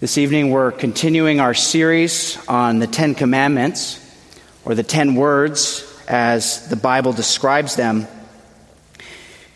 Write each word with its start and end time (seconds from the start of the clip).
This 0.00 0.16
evening, 0.16 0.48
we're 0.48 0.72
continuing 0.72 1.40
our 1.40 1.52
series 1.52 2.38
on 2.48 2.78
the 2.78 2.86
Ten 2.86 3.14
Commandments, 3.14 4.00
or 4.64 4.74
the 4.74 4.82
Ten 4.82 5.14
Words, 5.14 5.84
as 6.08 6.70
the 6.70 6.76
Bible 6.76 7.12
describes 7.12 7.76
them. 7.76 8.08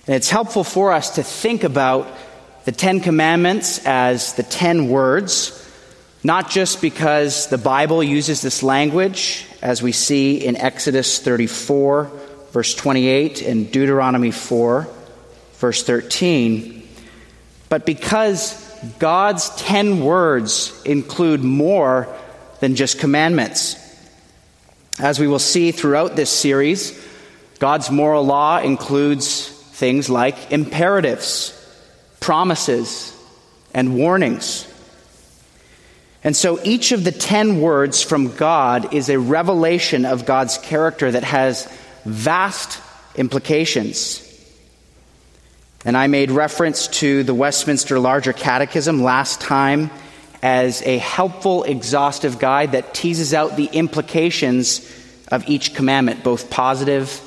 And 0.06 0.14
it's 0.14 0.28
helpful 0.28 0.62
for 0.62 0.92
us 0.92 1.14
to 1.14 1.22
think 1.22 1.64
about 1.64 2.14
the 2.66 2.72
Ten 2.72 3.00
Commandments 3.00 3.86
as 3.86 4.34
the 4.34 4.42
Ten 4.42 4.90
Words, 4.90 5.66
not 6.22 6.50
just 6.50 6.82
because 6.82 7.46
the 7.46 7.56
Bible 7.56 8.04
uses 8.04 8.42
this 8.42 8.62
language, 8.62 9.46
as 9.62 9.82
we 9.82 9.92
see 9.92 10.44
in 10.44 10.56
Exodus 10.58 11.20
34, 11.20 12.12
verse 12.52 12.74
28, 12.74 13.40
and 13.40 13.72
Deuteronomy 13.72 14.30
4, 14.30 14.86
verse 15.54 15.82
13, 15.84 16.86
but 17.70 17.86
because 17.86 18.63
God's 18.98 19.50
10 19.56 20.04
words 20.04 20.82
include 20.84 21.42
more 21.42 22.08
than 22.60 22.74
just 22.74 22.98
commandments. 22.98 23.76
As 24.98 25.18
we 25.18 25.26
will 25.26 25.38
see 25.38 25.72
throughout 25.72 26.16
this 26.16 26.30
series, 26.30 27.00
God's 27.58 27.90
moral 27.90 28.24
law 28.24 28.58
includes 28.58 29.48
things 29.48 30.08
like 30.08 30.52
imperatives, 30.52 31.52
promises, 32.20 33.12
and 33.74 33.96
warnings. 33.96 34.70
And 36.22 36.34
so 36.34 36.58
each 36.64 36.92
of 36.92 37.04
the 37.04 37.12
10 37.12 37.60
words 37.60 38.02
from 38.02 38.34
God 38.34 38.94
is 38.94 39.10
a 39.10 39.18
revelation 39.18 40.06
of 40.06 40.24
God's 40.24 40.56
character 40.58 41.10
that 41.10 41.24
has 41.24 41.66
vast 42.04 42.80
implications. 43.16 44.20
And 45.84 45.96
I 45.98 46.06
made 46.06 46.30
reference 46.30 46.88
to 46.88 47.22
the 47.24 47.34
Westminster 47.34 47.98
Larger 47.98 48.32
Catechism 48.32 49.02
last 49.02 49.40
time 49.42 49.90
as 50.42 50.80
a 50.82 50.96
helpful, 50.96 51.64
exhaustive 51.64 52.38
guide 52.38 52.72
that 52.72 52.94
teases 52.94 53.34
out 53.34 53.56
the 53.56 53.66
implications 53.66 54.90
of 55.28 55.46
each 55.48 55.74
commandment, 55.74 56.24
both 56.24 56.50
positive 56.50 57.20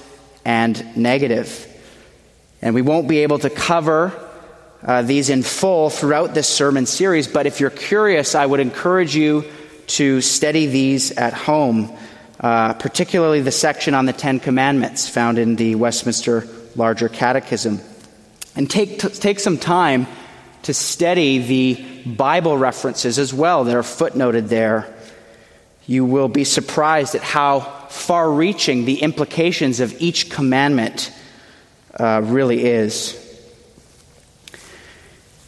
and 0.43 0.97
negative. 0.97 1.65
And 2.61 2.73
we 2.73 2.81
won't 2.81 3.07
be 3.07 3.19
able 3.19 3.39
to 3.39 3.49
cover 3.49 4.11
uh, 4.83 5.03
these 5.03 5.29
in 5.29 5.43
full 5.43 5.89
throughout 5.89 6.33
this 6.33 6.47
sermon 6.47 6.85
series, 6.85 7.27
but 7.27 7.45
if 7.45 7.59
you're 7.59 7.69
curious, 7.69 8.33
I 8.33 8.45
would 8.45 8.59
encourage 8.59 9.15
you 9.15 9.45
to 9.87 10.21
study 10.21 10.65
these 10.67 11.11
at 11.11 11.33
home, 11.33 11.95
uh, 12.39 12.73
particularly 12.73 13.41
the 13.41 13.51
section 13.51 13.93
on 13.93 14.05
the 14.05 14.13
Ten 14.13 14.39
Commandments 14.39 15.07
found 15.07 15.37
in 15.37 15.55
the 15.55 15.75
Westminster 15.75 16.47
Larger 16.75 17.09
Catechism. 17.09 17.81
And 18.57 18.67
take, 18.67 18.97
take 18.97 19.39
some 19.39 19.59
time 19.59 20.07
to 20.63 20.73
study 20.73 21.37
the 21.37 21.75
Bible 22.07 22.57
references 22.57 23.19
as 23.19 23.31
well 23.31 23.65
that 23.65 23.75
are 23.75 23.83
footnoted 23.83 24.49
there. 24.49 24.91
You 25.85 26.05
will 26.05 26.27
be 26.27 26.43
surprised 26.43 27.13
at 27.13 27.21
how 27.21 27.59
far 27.59 28.31
reaching 28.31 28.85
the 28.85 29.03
implications 29.03 29.79
of 29.79 30.01
each 30.01 30.31
commandment 30.31 31.13
uh, 31.99 32.21
really 32.23 32.65
is. 32.65 33.23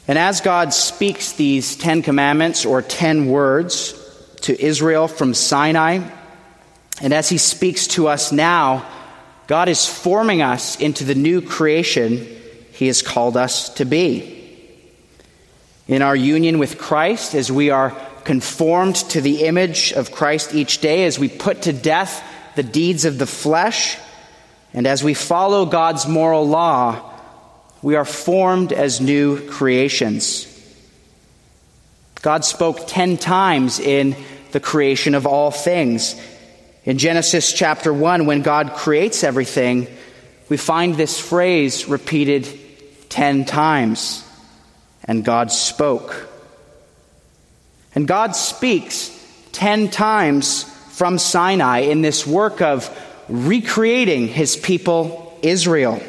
And 0.08 0.20
as 0.20 0.42
God 0.42 0.72
speaks 0.72 1.32
these 1.32 1.76
Ten 1.76 2.04
Commandments 2.04 2.64
or 2.64 2.84
Ten 2.84 3.28
Words 3.28 3.94
to 4.42 4.64
Israel 4.64 5.08
from 5.08 5.34
Sinai, 5.34 6.08
and 7.02 7.12
as 7.12 7.28
He 7.28 7.40
speaks 7.40 7.88
to 7.88 8.08
us 8.08 8.32
now, 8.32 8.88
God 9.48 9.68
is 9.68 9.88
forming 9.88 10.44
us 10.44 10.80
into 10.80 11.04
the 11.04 11.16
new 11.16 11.42
creation 11.42 12.36
He 12.80 12.88
has 12.88 13.02
called 13.02 13.36
us 13.36 13.68
to 13.74 13.84
be. 13.84 14.42
In 15.90 16.02
our 16.02 16.16
union 16.16 16.60
with 16.60 16.78
Christ, 16.78 17.36
as 17.36 17.52
we 17.52 17.72
are 17.72 17.90
conformed 18.24 18.96
to 18.96 19.20
the 19.20 19.44
image 19.44 19.92
of 19.92 20.14
Christ 20.14 20.56
each 20.56 20.78
day, 20.80 21.04
as 21.04 21.20
we 21.20 21.28
put 21.28 21.64
to 21.64 21.74
death 21.74 22.24
the 22.56 22.64
deeds 22.64 23.04
of 23.04 23.18
the 23.18 23.26
flesh, 23.26 23.98
and 24.74 24.88
as 24.88 25.04
we 25.04 25.14
follow 25.14 25.66
God's 25.66 26.08
moral 26.08 26.48
law, 26.48 27.12
we 27.82 27.98
are 27.98 28.06
formed 28.06 28.72
as 28.72 29.02
new 29.02 29.46
creations. 29.50 30.48
God 32.22 32.46
spoke 32.46 32.88
ten 32.88 33.18
times 33.18 33.82
in 33.82 34.16
the 34.52 34.62
creation 34.62 35.16
of 35.16 35.28
all 35.28 35.52
things. 35.52 36.16
In 36.86 36.98
Genesis 36.98 37.52
chapter 37.52 37.94
1, 37.94 38.26
when 38.26 38.42
God 38.42 38.72
creates 38.72 39.26
everything, 39.26 39.86
we 40.48 40.56
find 40.56 40.96
this 40.96 41.20
phrase 41.20 41.90
repeated 41.90 42.68
ten 43.10 43.44
times. 43.46 44.24
And 45.04 45.26
God 45.26 45.52
spoke. 45.52 46.28
And 47.96 48.08
God 48.08 48.36
speaks 48.36 49.12
ten 49.52 49.90
times 49.90 50.64
from 50.92 51.18
Sinai 51.18 51.80
in 51.80 52.02
this 52.02 52.28
work 52.28 52.62
of 52.62 52.90
recreating 53.28 54.28
his 54.28 54.56
people, 54.56 55.38
Israel. 55.42 56.02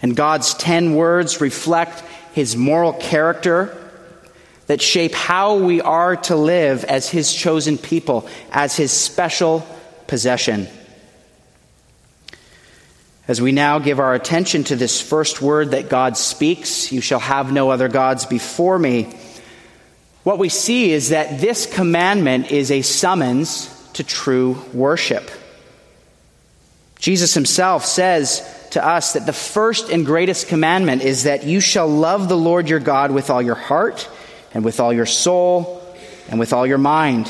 And 0.00 0.16
God's 0.16 0.54
ten 0.54 0.94
words 0.94 1.40
reflect 1.40 2.00
his 2.32 2.56
moral 2.56 2.92
character 2.92 3.76
that 4.66 4.80
shape 4.80 5.12
how 5.12 5.56
we 5.56 5.80
are 5.80 6.16
to 6.16 6.36
live 6.36 6.84
as 6.84 7.08
his 7.08 7.32
chosen 7.32 7.78
people, 7.78 8.28
as 8.52 8.76
his 8.76 8.92
special 8.92 9.66
possession. 10.06 10.68
As 13.28 13.40
we 13.40 13.52
now 13.52 13.78
give 13.78 14.00
our 14.00 14.14
attention 14.14 14.64
to 14.64 14.76
this 14.76 15.00
first 15.00 15.40
word 15.40 15.70
that 15.70 15.88
God 15.88 16.16
speaks, 16.16 16.90
you 16.90 17.00
shall 17.00 17.20
have 17.20 17.52
no 17.52 17.70
other 17.70 17.88
gods 17.88 18.26
before 18.26 18.78
me, 18.78 19.14
what 20.24 20.38
we 20.38 20.48
see 20.48 20.92
is 20.92 21.10
that 21.10 21.40
this 21.40 21.66
commandment 21.66 22.50
is 22.50 22.70
a 22.70 22.82
summons 22.82 23.68
to 23.94 24.04
true 24.04 24.56
worship. 24.72 25.30
Jesus 26.98 27.34
himself 27.34 27.84
says 27.84 28.48
to 28.70 28.84
us 28.84 29.14
that 29.14 29.26
the 29.26 29.32
first 29.32 29.88
and 29.90 30.06
greatest 30.06 30.48
commandment 30.48 31.02
is 31.02 31.24
that 31.24 31.44
you 31.44 31.60
shall 31.60 31.88
love 31.88 32.28
the 32.28 32.36
Lord 32.36 32.68
your 32.68 32.78
God 32.78 33.10
with 33.10 33.30
all 33.30 33.42
your 33.42 33.56
heart 33.56 34.08
and 34.54 34.64
with 34.64 34.78
all 34.78 34.92
your 34.92 35.06
soul 35.06 35.82
and 36.28 36.38
with 36.38 36.52
all 36.52 36.66
your 36.66 36.78
mind. 36.78 37.28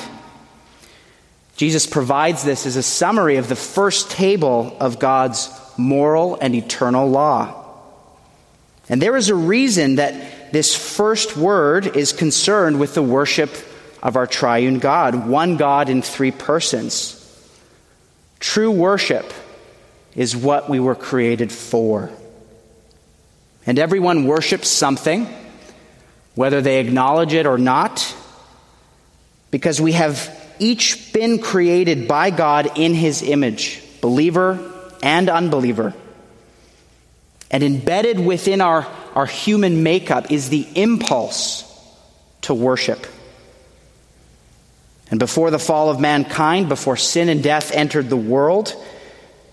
Jesus 1.56 1.86
provides 1.86 2.44
this 2.44 2.66
as 2.66 2.76
a 2.76 2.82
summary 2.82 3.36
of 3.36 3.48
the 3.48 3.56
first 3.56 4.10
table 4.10 4.76
of 4.78 4.98
God's 4.98 5.48
moral 5.82 6.38
and 6.41 6.54
eternal 6.54 7.09
law. 7.09 7.62
And 8.88 9.00
there 9.00 9.16
is 9.16 9.28
a 9.28 9.34
reason 9.34 9.97
that 9.97 10.53
this 10.53 10.75
first 10.75 11.37
word 11.37 11.97
is 11.97 12.12
concerned 12.12 12.78
with 12.78 12.94
the 12.94 13.03
worship 13.03 13.50
of 14.03 14.16
our 14.16 14.26
triune 14.26 14.78
God, 14.78 15.26
one 15.28 15.56
God 15.56 15.88
in 15.88 16.03
three 16.03 16.31
persons. 16.31 17.19
True 18.41 18.71
worship 18.71 19.32
is 20.15 20.37
what 20.37 20.69
we 20.69 20.81
were 20.81 20.94
created 20.94 21.53
for. 21.53 22.10
And 23.65 23.78
everyone 23.78 24.26
worships 24.26 24.69
something, 24.69 25.28
whether 26.34 26.60
they 26.60 26.81
acknowledge 26.81 27.32
it 27.32 27.47
or 27.47 27.59
not, 27.59 28.15
because 29.50 29.81
we 29.81 29.92
have 29.92 30.37
each 30.59 31.12
been 31.12 31.38
created 31.38 32.09
by 32.09 32.31
God 32.31 32.72
in 32.76 32.94
His 32.94 33.22
image, 33.22 33.81
believer 34.00 34.72
and 35.02 35.28
unbeliever. 35.28 35.94
And 37.50 37.62
embedded 37.62 38.18
within 38.18 38.60
our, 38.60 38.86
our 39.14 39.26
human 39.26 39.82
makeup 39.82 40.30
is 40.30 40.48
the 40.48 40.66
impulse 40.74 41.68
to 42.42 42.54
worship. 42.54 43.06
And 45.10 45.20
before 45.20 45.50
the 45.50 45.58
fall 45.58 45.91
of 45.91 46.00
mankind, 46.00 46.70
before 46.70 46.96
sin 46.96 47.28
and 47.28 47.42
death 47.42 47.72
entered 47.72 48.08
the 48.08 48.16
world, 48.16 48.74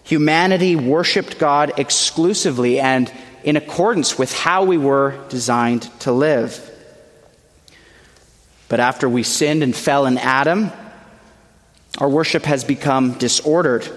Humanity 0.10 0.76
worshiped 0.76 1.38
God 1.38 1.74
exclusively 1.78 2.80
and 2.80 3.14
in 3.44 3.58
accordance 3.58 4.18
with 4.18 4.34
how 4.34 4.64
we 4.64 4.76
were 4.76 5.24
designed 5.30 5.84
to 6.00 6.12
live. 6.12 6.60
But 8.70 8.80
after 8.80 9.08
we 9.08 9.22
sinned 9.22 9.62
and 9.62 9.76
fell 9.76 10.08
in 10.08 10.18
Adam, 10.18 10.72
our 12.00 12.10
worship 12.10 12.46
has 12.46 12.64
become 12.64 13.20
disordered. 13.20 13.88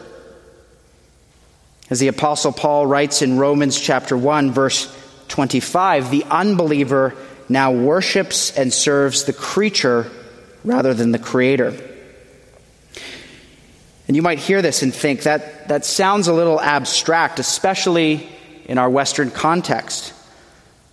As 1.93 1.99
the 1.99 2.09
Apostle 2.09 2.53
Paul 2.53 2.87
writes 2.87 3.21
in 3.21 3.37
Romans 3.37 3.79
chapter 3.79 4.17
1, 4.17 4.53
verse 4.53 4.91
25, 5.29 6.11
the 6.11 6.25
unbeliever 6.25 7.15
now 7.51 7.71
worships 7.73 8.57
and 8.57 8.73
serves 8.73 9.25
the 9.25 9.35
creature 9.35 10.11
rather 10.65 10.95
than 10.95 11.13
the 11.13 11.19
Creator. 11.19 11.77
And 14.09 14.17
you 14.17 14.23
might 14.23 14.39
hear 14.39 14.63
this 14.63 14.81
and 14.81 14.95
think 14.95 15.25
that 15.25 15.69
that 15.69 15.85
sounds 15.85 16.29
a 16.29 16.33
little 16.33 16.59
abstract, 16.59 17.39
especially 17.39 18.27
in 18.65 18.79
our 18.79 18.89
Western 18.89 19.31
context. 19.31 20.15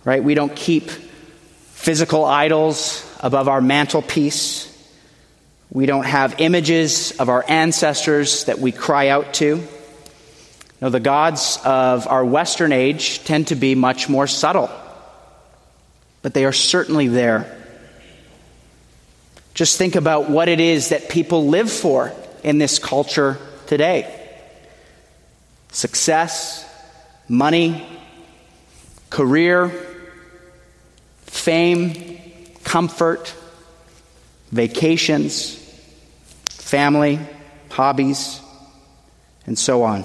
Right? 0.04 0.22
We 0.22 0.34
don't 0.34 0.54
keep 0.54 0.90
physical 0.90 2.26
idols 2.26 3.10
above 3.20 3.48
our 3.48 3.62
mantelpiece. 3.62 4.66
We 5.72 5.86
don't 5.86 6.04
have 6.04 6.40
images 6.40 7.12
of 7.12 7.30
our 7.30 7.42
ancestors 7.48 8.44
that 8.44 8.58
we 8.58 8.70
cry 8.70 9.08
out 9.08 9.32
to. 9.34 9.66
No, 10.80 10.88
the 10.88 11.00
gods 11.00 11.58
of 11.64 12.06
our 12.08 12.24
Western 12.24 12.72
age 12.72 13.22
tend 13.24 13.48
to 13.48 13.54
be 13.54 13.74
much 13.74 14.08
more 14.08 14.26
subtle, 14.26 14.70
but 16.22 16.32
they 16.32 16.44
are 16.44 16.52
certainly 16.52 17.08
there. 17.08 17.56
Just 19.52 19.76
think 19.76 19.94
about 19.94 20.30
what 20.30 20.48
it 20.48 20.60
is 20.60 20.88
that 20.88 21.10
people 21.10 21.48
live 21.48 21.70
for 21.70 22.12
in 22.42 22.58
this 22.58 22.78
culture 22.78 23.36
today 23.66 24.16
success, 25.70 26.66
money, 27.28 27.86
career, 29.10 29.68
fame, 31.26 32.18
comfort, 32.64 33.34
vacations, 34.50 35.56
family, 36.48 37.20
hobbies, 37.70 38.40
and 39.46 39.58
so 39.58 39.82
on. 39.82 40.04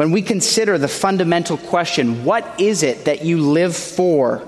When 0.00 0.12
we 0.12 0.22
consider 0.22 0.78
the 0.78 0.88
fundamental 0.88 1.58
question, 1.58 2.24
what 2.24 2.58
is 2.58 2.82
it 2.82 3.04
that 3.04 3.22
you 3.22 3.38
live 3.42 3.76
for? 3.76 4.42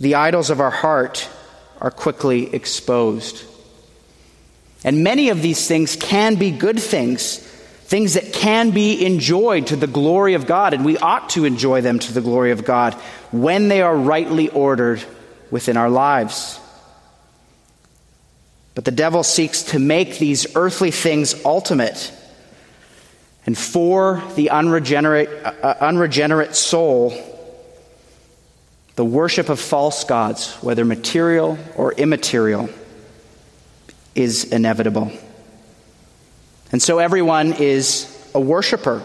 The 0.00 0.16
idols 0.16 0.50
of 0.50 0.60
our 0.60 0.70
heart 0.70 1.26
are 1.80 1.90
quickly 1.90 2.54
exposed. 2.54 3.42
And 4.84 5.02
many 5.02 5.30
of 5.30 5.40
these 5.40 5.66
things 5.66 5.96
can 5.96 6.34
be 6.34 6.50
good 6.50 6.78
things, 6.78 7.38
things 7.38 8.12
that 8.12 8.34
can 8.34 8.70
be 8.70 9.02
enjoyed 9.06 9.68
to 9.68 9.76
the 9.76 9.86
glory 9.86 10.34
of 10.34 10.46
God, 10.46 10.74
and 10.74 10.84
we 10.84 10.98
ought 10.98 11.30
to 11.30 11.46
enjoy 11.46 11.80
them 11.80 11.98
to 11.98 12.12
the 12.12 12.20
glory 12.20 12.50
of 12.50 12.66
God 12.66 12.92
when 13.32 13.68
they 13.68 13.80
are 13.80 13.96
rightly 13.96 14.50
ordered 14.50 15.02
within 15.50 15.78
our 15.78 15.88
lives. 15.88 16.60
But 18.74 18.84
the 18.84 18.90
devil 18.90 19.22
seeks 19.22 19.62
to 19.72 19.78
make 19.78 20.18
these 20.18 20.54
earthly 20.54 20.90
things 20.90 21.46
ultimate. 21.46 22.12
And 23.48 23.56
for 23.56 24.22
the 24.36 24.50
unregenerate, 24.50 25.30
uh, 25.42 25.74
unregenerate 25.80 26.54
soul, 26.54 27.14
the 28.94 29.06
worship 29.06 29.48
of 29.48 29.58
false 29.58 30.04
gods, 30.04 30.52
whether 30.56 30.84
material 30.84 31.56
or 31.74 31.94
immaterial, 31.94 32.68
is 34.14 34.44
inevitable. 34.44 35.10
And 36.72 36.82
so 36.82 36.98
everyone 36.98 37.54
is 37.54 38.30
a 38.34 38.38
worshiper. 38.38 39.02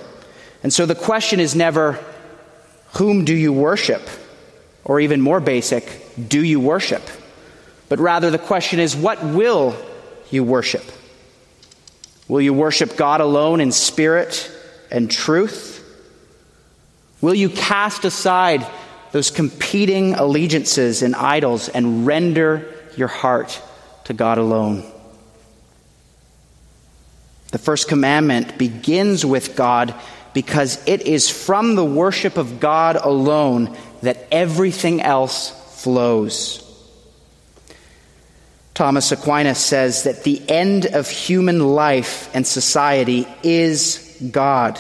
And 0.61 0.73
so 0.73 0.85
the 0.85 0.93
question 0.93 1.39
is 1.39 1.55
never, 1.55 1.97
whom 2.95 3.23
do 3.23 3.33
you 3.33 3.53
worship? 3.53 4.01
Or 4.83 4.99
even 4.99 5.21
more 5.21 5.39
basic, 5.39 5.87
do 6.27 6.43
you 6.43 6.59
worship? 6.59 7.03
But 7.87 7.99
rather, 7.99 8.29
the 8.29 8.39
question 8.39 8.81
is, 8.81 8.93
what 8.93 9.23
will 9.23 9.73
you 10.31 10.43
worship? 10.43 10.83
Will 12.33 12.41
you 12.41 12.51
worship 12.51 12.95
God 12.95 13.21
alone 13.21 13.61
in 13.61 13.71
spirit 13.71 14.51
and 14.89 15.11
truth? 15.11 15.85
Will 17.21 17.35
you 17.35 17.47
cast 17.47 18.05
aside 18.05 18.65
those 19.11 19.29
competing 19.29 20.15
allegiances 20.15 21.03
and 21.03 21.13
idols 21.13 21.69
and 21.69 22.07
render 22.07 22.73
your 22.97 23.07
heart 23.07 23.61
to 24.05 24.15
God 24.15 24.39
alone? 24.39 24.83
The 27.51 27.59
first 27.59 27.87
commandment 27.87 28.57
begins 28.57 29.23
with 29.23 29.55
God 29.55 29.93
because 30.33 30.83
it 30.87 31.03
is 31.03 31.29
from 31.29 31.75
the 31.75 31.85
worship 31.85 32.37
of 32.37 32.59
God 32.59 32.95
alone 32.95 33.77
that 34.01 34.25
everything 34.31 35.03
else 35.03 35.51
flows. 35.83 36.62
Thomas 38.73 39.11
Aquinas 39.11 39.59
says 39.59 40.03
that 40.03 40.23
the 40.23 40.41
end 40.49 40.87
of 40.87 41.07
human 41.07 41.59
life 41.59 42.29
and 42.33 42.45
society 42.45 43.27
is 43.43 44.17
God. 44.31 44.79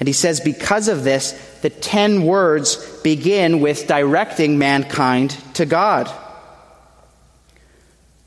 And 0.00 0.06
he 0.06 0.14
says, 0.14 0.40
because 0.40 0.88
of 0.88 1.04
this, 1.04 1.32
the 1.60 1.70
ten 1.70 2.24
words 2.24 2.76
begin 3.02 3.60
with 3.60 3.86
directing 3.86 4.56
mankind 4.58 5.36
to 5.54 5.66
God. 5.66 6.10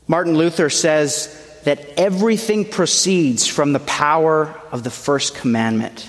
Martin 0.06 0.36
Luther 0.36 0.70
says 0.70 1.38
that 1.64 1.98
everything 1.98 2.64
proceeds 2.66 3.46
from 3.46 3.72
the 3.72 3.80
power 3.80 4.54
of 4.70 4.84
the 4.84 4.90
first 4.90 5.34
commandment. 5.34 6.08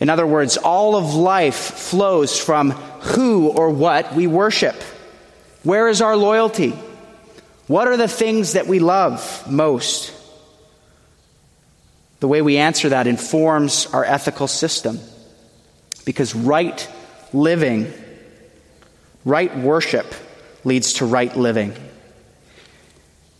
In 0.00 0.08
other 0.08 0.26
words, 0.26 0.56
all 0.56 0.96
of 0.96 1.14
life 1.14 1.56
flows 1.56 2.38
from 2.38 2.70
who 2.70 3.48
or 3.48 3.68
what 3.70 4.14
we 4.14 4.26
worship. 4.26 4.74
Where 5.62 5.88
is 5.88 6.00
our 6.00 6.16
loyalty? 6.16 6.70
What 7.66 7.86
are 7.86 7.96
the 7.96 8.08
things 8.08 8.54
that 8.54 8.66
we 8.66 8.78
love 8.78 9.50
most? 9.50 10.12
The 12.20 12.28
way 12.28 12.42
we 12.42 12.58
answer 12.58 12.90
that 12.90 13.06
informs 13.06 13.86
our 13.86 14.04
ethical 14.04 14.48
system. 14.48 14.98
Because 16.04 16.34
right 16.34 16.88
living, 17.32 17.92
right 19.24 19.56
worship 19.56 20.12
leads 20.64 20.94
to 20.94 21.06
right 21.06 21.34
living. 21.36 21.74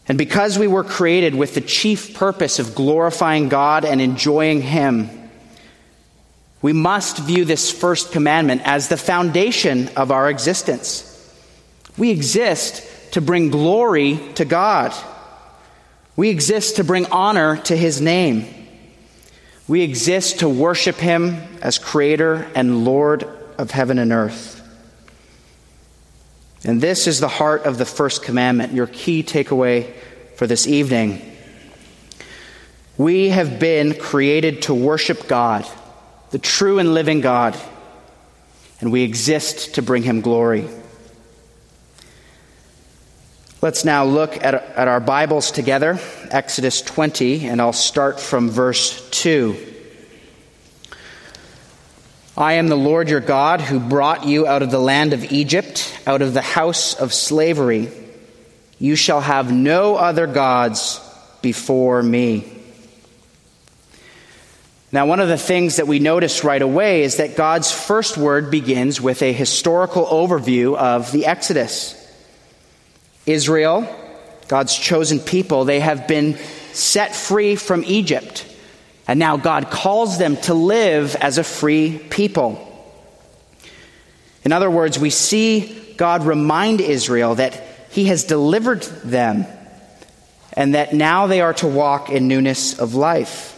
And 0.06 0.19
because 0.19 0.58
we 0.58 0.67
were 0.67 0.84
created 0.84 1.34
with 1.34 1.55
the 1.55 1.61
chief 1.61 2.14
purpose 2.14 2.58
of 2.58 2.75
glorifying 2.75 3.49
God 3.49 3.84
and 3.84 4.00
enjoying 4.00 4.61
Him, 4.61 5.08
we 6.62 6.72
must 6.72 7.19
view 7.19 7.44
this 7.44 7.70
first 7.70 8.12
commandment 8.12 8.62
as 8.64 8.88
the 8.88 8.96
foundation 8.96 9.88
of 9.96 10.11
our 10.11 10.28
existence. 10.28 11.09
We 11.98 12.10
exist 12.10 13.12
to 13.12 13.20
bring 13.20 13.50
glory 13.50 14.20
to 14.34 14.44
God. 14.44 14.94
We 16.16 16.28
exist 16.31 16.76
to 16.76 16.84
bring 16.84 17.06
honor 17.06 17.56
to 17.62 17.76
His 17.76 18.00
name. 18.00 18.46
We 19.66 19.82
exist 19.82 20.40
to 20.40 20.48
worship 20.48 20.96
Him 20.96 21.37
as 21.62 21.78
Creator 21.78 22.50
and 22.54 22.84
Lord 22.84 23.28
of 23.58 23.70
heaven 23.70 23.98
and 23.98 24.12
earth. 24.12 24.56
And 26.64 26.81
this 26.81 27.06
is 27.06 27.20
the 27.20 27.28
heart 27.28 27.64
of 27.64 27.78
the 27.78 27.87
first 27.87 28.22
commandment, 28.22 28.72
your 28.72 28.86
key 28.86 29.22
takeaway 29.22 29.94
for 30.36 30.46
this 30.46 30.66
evening. 30.66 31.22
We 32.98 33.31
have 33.31 33.58
been 33.58 33.94
created 33.94 34.62
to 34.62 34.75
worship 34.75 35.26
God, 35.26 35.66
the 36.32 36.38
true 36.38 36.78
and 36.78 36.93
living 36.93 37.22
God, 37.22 37.58
and 38.81 38.93
we 38.93 39.02
exist 39.02 39.76
to 39.76 39.82
bring 39.82 40.02
Him 40.02 40.20
glory. 40.20 40.69
Let's 43.62 43.84
now 43.84 44.06
look 44.06 44.42
at, 44.42 44.54
at 44.54 44.88
our 44.88 45.00
Bibles 45.00 45.50
together, 45.50 46.00
Exodus 46.30 46.80
20, 46.80 47.46
and 47.46 47.60
I'll 47.60 47.74
start 47.74 48.18
from 48.18 48.48
verse 48.48 49.06
2. 49.10 49.54
I 52.38 52.54
am 52.54 52.68
the 52.68 52.76
Lord 52.76 53.10
your 53.10 53.20
God 53.20 53.60
who 53.60 53.78
brought 53.78 54.24
you 54.24 54.46
out 54.46 54.62
of 54.62 54.70
the 54.70 54.78
land 54.78 55.12
of 55.12 55.30
Egypt, 55.30 55.94
out 56.06 56.22
of 56.22 56.32
the 56.32 56.40
house 56.40 56.94
of 56.94 57.12
slavery. 57.12 57.90
You 58.79 58.96
shall 58.96 59.20
have 59.20 59.52
no 59.52 59.94
other 59.96 60.26
gods 60.26 60.98
before 61.43 62.02
me. 62.02 62.50
Now, 64.90 65.05
one 65.05 65.20
of 65.20 65.29
the 65.29 65.36
things 65.36 65.76
that 65.76 65.86
we 65.86 65.98
notice 65.98 66.44
right 66.44 66.62
away 66.62 67.02
is 67.02 67.19
that 67.19 67.36
God's 67.36 67.70
first 67.70 68.17
word 68.17 68.50
begins 68.50 69.02
with 69.02 69.20
a 69.20 69.34
historical 69.34 70.06
overview 70.06 70.79
of 70.79 71.12
the 71.12 71.26
Exodus. 71.26 71.99
Israel, 73.32 73.89
God's 74.49 74.77
chosen 74.77 75.20
people, 75.20 75.65
they 75.65 75.81
have 75.81 76.08
been 76.08 76.37
set 76.72 77.15
free 77.15 77.56
from 77.56 77.84
Egypt. 77.84 78.46
And 79.06 79.19
now 79.19 79.37
God 79.37 79.70
calls 79.70 80.19
them 80.19 80.37
to 80.39 80.55
live 80.55 81.17
as 81.17 81.39
a 81.39 81.44
free 81.44 81.99
people. 82.10 82.67
In 84.44 84.53
other 84.53 84.70
words, 84.70 84.99
we 84.99 85.10
see 85.10 85.94
God 85.96 86.25
remind 86.25 86.81
Israel 86.81 87.34
that 87.34 87.63
He 87.91 88.06
has 88.06 88.25
delivered 88.25 88.82
them 88.82 89.46
and 90.53 90.75
that 90.75 90.94
now 90.94 91.27
they 91.27 91.41
are 91.41 91.55
to 91.55 91.67
walk 91.67 92.10
in 92.10 92.29
newness 92.29 92.79
of 92.79 92.94
life. 92.94 93.56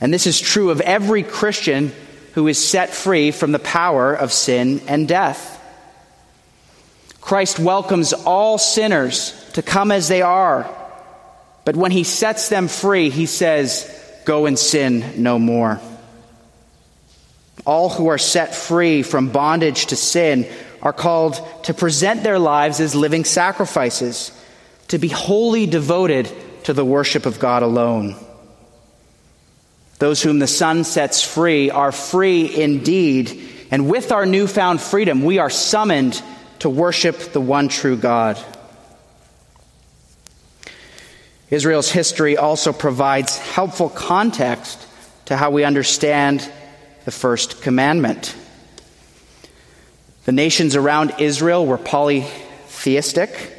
And 0.00 0.12
this 0.12 0.26
is 0.26 0.40
true 0.40 0.70
of 0.70 0.80
every 0.80 1.22
Christian 1.22 1.92
who 2.34 2.48
is 2.48 2.62
set 2.62 2.90
free 2.90 3.30
from 3.30 3.52
the 3.52 3.58
power 3.58 4.14
of 4.14 4.32
sin 4.32 4.82
and 4.88 5.08
death. 5.08 5.55
Christ 7.26 7.58
welcomes 7.58 8.12
all 8.12 8.56
sinners 8.56 9.34
to 9.54 9.60
come 9.60 9.90
as 9.90 10.06
they 10.06 10.22
are. 10.22 10.72
But 11.64 11.74
when 11.74 11.90
he 11.90 12.04
sets 12.04 12.48
them 12.50 12.68
free, 12.68 13.10
he 13.10 13.26
says, 13.26 13.92
Go 14.24 14.46
and 14.46 14.56
sin 14.56 15.20
no 15.20 15.36
more. 15.36 15.80
All 17.64 17.88
who 17.88 18.06
are 18.06 18.16
set 18.16 18.54
free 18.54 19.02
from 19.02 19.30
bondage 19.30 19.86
to 19.86 19.96
sin 19.96 20.46
are 20.80 20.92
called 20.92 21.44
to 21.64 21.74
present 21.74 22.22
their 22.22 22.38
lives 22.38 22.78
as 22.78 22.94
living 22.94 23.24
sacrifices, 23.24 24.30
to 24.86 24.98
be 24.98 25.08
wholly 25.08 25.66
devoted 25.66 26.30
to 26.62 26.74
the 26.74 26.84
worship 26.84 27.26
of 27.26 27.40
God 27.40 27.64
alone. 27.64 28.14
Those 29.98 30.22
whom 30.22 30.38
the 30.38 30.46
Son 30.46 30.84
sets 30.84 31.24
free 31.24 31.72
are 31.72 31.90
free 31.90 32.54
indeed, 32.54 33.50
and 33.72 33.90
with 33.90 34.12
our 34.12 34.26
newfound 34.26 34.80
freedom, 34.80 35.24
we 35.24 35.40
are 35.40 35.50
summoned 35.50 36.22
to 36.60 36.68
worship 36.68 37.32
the 37.32 37.40
one 37.40 37.68
true 37.68 37.96
God. 37.96 38.38
Israel's 41.50 41.90
history 41.90 42.36
also 42.36 42.72
provides 42.72 43.38
helpful 43.38 43.88
context 43.88 44.84
to 45.26 45.36
how 45.36 45.50
we 45.50 45.64
understand 45.64 46.50
the 47.04 47.12
first 47.12 47.62
commandment. 47.62 48.34
The 50.24 50.32
nations 50.32 50.74
around 50.74 51.14
Israel 51.18 51.64
were 51.64 51.78
polytheistic. 51.78 53.52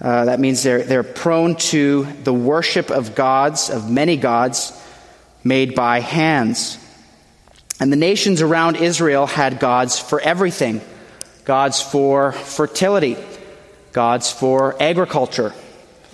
Uh, 0.00 0.24
that 0.24 0.40
means 0.40 0.62
they're, 0.62 0.82
they're 0.82 1.02
prone 1.02 1.56
to 1.56 2.04
the 2.24 2.32
worship 2.32 2.90
of 2.90 3.14
gods, 3.14 3.68
of 3.68 3.90
many 3.90 4.16
gods, 4.16 4.72
made 5.44 5.74
by 5.74 6.00
hands. 6.00 6.78
And 7.80 7.92
the 7.92 7.96
nations 7.96 8.40
around 8.40 8.76
Israel 8.76 9.26
had 9.26 9.58
gods 9.58 9.98
for 9.98 10.20
everything 10.20 10.80
gods 11.44 11.80
for 11.82 12.32
fertility, 12.32 13.16
gods 13.92 14.32
for 14.32 14.80
agriculture, 14.80 15.50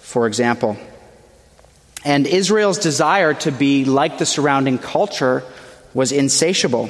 for 0.01 0.27
example. 0.27 0.77
And 2.05 2.27
Israel's 2.27 2.79
desire 2.79 3.35
to 3.35 3.51
be 3.51 3.85
like 3.85 4.19
the 4.19 4.27
surrounding 4.27 4.79
culture 4.79 5.43
was 5.93 6.13
insatiable. 6.13 6.89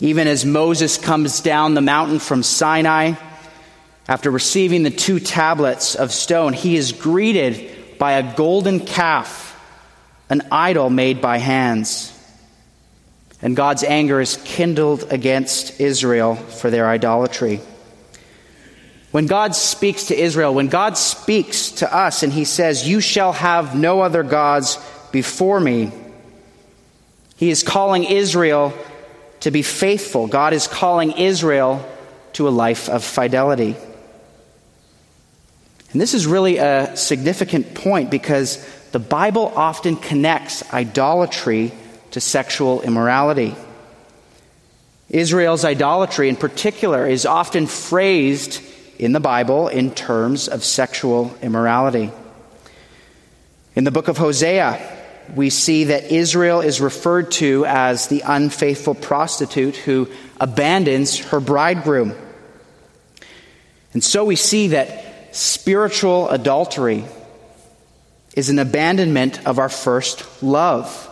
Even 0.00 0.28
as 0.28 0.44
Moses 0.44 0.98
comes 0.98 1.40
down 1.40 1.74
the 1.74 1.80
mountain 1.80 2.18
from 2.18 2.42
Sinai, 2.42 3.14
after 4.06 4.30
receiving 4.30 4.82
the 4.82 4.90
two 4.90 5.18
tablets 5.18 5.94
of 5.94 6.12
stone, 6.12 6.52
he 6.52 6.76
is 6.76 6.92
greeted 6.92 7.98
by 7.98 8.12
a 8.12 8.34
golden 8.36 8.80
calf, 8.80 9.58
an 10.28 10.42
idol 10.52 10.90
made 10.90 11.22
by 11.22 11.38
hands. 11.38 12.10
And 13.44 13.54
God's 13.54 13.84
anger 13.84 14.22
is 14.22 14.38
kindled 14.38 15.12
against 15.12 15.78
Israel 15.78 16.34
for 16.34 16.70
their 16.70 16.88
idolatry. 16.88 17.60
When 19.10 19.26
God 19.26 19.54
speaks 19.54 20.04
to 20.04 20.18
Israel, 20.18 20.54
when 20.54 20.68
God 20.68 20.96
speaks 20.96 21.70
to 21.72 21.94
us 21.94 22.22
and 22.22 22.32
he 22.32 22.46
says, 22.46 22.88
You 22.88 23.02
shall 23.02 23.34
have 23.34 23.76
no 23.76 24.00
other 24.00 24.22
gods 24.22 24.78
before 25.12 25.60
me, 25.60 25.92
he 27.36 27.50
is 27.50 27.62
calling 27.62 28.04
Israel 28.04 28.72
to 29.40 29.50
be 29.50 29.60
faithful. 29.60 30.26
God 30.26 30.54
is 30.54 30.66
calling 30.66 31.12
Israel 31.12 31.86
to 32.32 32.48
a 32.48 32.50
life 32.50 32.88
of 32.88 33.04
fidelity. 33.04 33.76
And 35.92 36.00
this 36.00 36.14
is 36.14 36.26
really 36.26 36.56
a 36.56 36.96
significant 36.96 37.74
point 37.74 38.10
because 38.10 38.66
the 38.92 38.98
Bible 38.98 39.52
often 39.54 39.96
connects 39.96 40.72
idolatry 40.72 41.72
to 42.14 42.20
sexual 42.20 42.80
immorality. 42.82 43.56
Israel's 45.10 45.64
idolatry, 45.64 46.28
in 46.28 46.36
particular, 46.36 47.08
is 47.08 47.26
often 47.26 47.66
phrased 47.66 48.62
in 49.00 49.10
the 49.10 49.18
Bible 49.18 49.66
in 49.66 49.90
terms 49.90 50.46
of 50.46 50.62
sexual 50.62 51.36
immorality. 51.42 52.12
In 53.74 53.82
the 53.82 53.90
book 53.90 54.06
of 54.06 54.16
Hosea, 54.16 54.78
we 55.34 55.50
see 55.50 55.84
that 55.84 56.12
Israel 56.12 56.60
is 56.60 56.80
referred 56.80 57.32
to 57.32 57.66
as 57.66 58.06
the 58.06 58.22
unfaithful 58.24 58.94
prostitute 58.94 59.74
who 59.74 60.08
abandons 60.40 61.18
her 61.18 61.40
bridegroom. 61.40 62.14
And 63.92 64.04
so 64.04 64.24
we 64.24 64.36
see 64.36 64.68
that 64.68 65.34
spiritual 65.34 66.28
adultery 66.28 67.06
is 68.36 68.50
an 68.50 68.60
abandonment 68.60 69.44
of 69.48 69.58
our 69.58 69.68
first 69.68 70.44
love. 70.44 71.10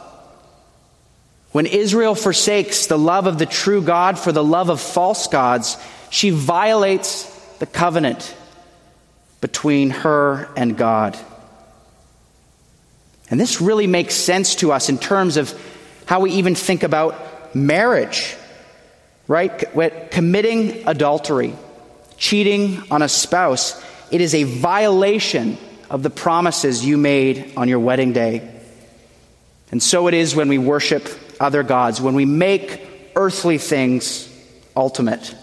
When 1.53 1.67
Israel 1.67 2.15
forsakes 2.15 2.87
the 2.87 2.99
love 2.99 3.27
of 3.27 3.39
the 3.39 3.47
true 3.47 3.83
God 3.83 4.19
for 4.19 4.33
the 4.33 4.45
love 4.45 4.71
of 4.71 4.81
false 4.81 5.27
gods, 5.29 5.77
she 6.11 6.31
violates 6.31 7.25
the 7.59 7.67
covenant 7.67 8.35
between 9.41 9.91
her 9.91 10.49
and 10.57 10.77
God. 10.77 11.19
And 13.31 13.39
this 13.39 13.61
really 13.61 13.87
makes 13.87 14.15
sense 14.15 14.57
to 14.57 14.73
us 14.73 14.89
in 14.89 14.99
terms 14.99 15.37
of 15.37 15.59
how 16.07 16.21
we 16.21 16.33
even 16.33 16.55
think 16.55 16.83
about 16.83 17.55
marriage, 17.55 18.37
right? 19.29 20.11
Committing 20.11 20.87
adultery, 20.87 21.55
cheating 22.17 22.83
on 22.91 23.03
a 23.03 23.09
spouse 23.09 23.83
it 24.13 24.21
is 24.21 24.35
a 24.35 24.45
violation 24.45 25.57
of 25.89 26.03
the 26.03 26.11
promises 26.11 26.85
you 26.85 26.99
made 26.99 27.55
on 27.57 27.69
your 27.69 27.81
wedding 27.81 28.13
day. 28.13 28.49
And 29.73 29.83
so 29.83 30.07
it 30.07 30.13
is 30.13 30.37
when 30.37 30.49
we 30.49 30.59
worship 30.59 31.09
other 31.43 31.63
gods, 31.63 32.01
when 32.01 32.15
we 32.15 32.25
make 32.25 32.81
earthly 33.17 33.59
things 33.59 34.29
ultimate. 34.77 35.35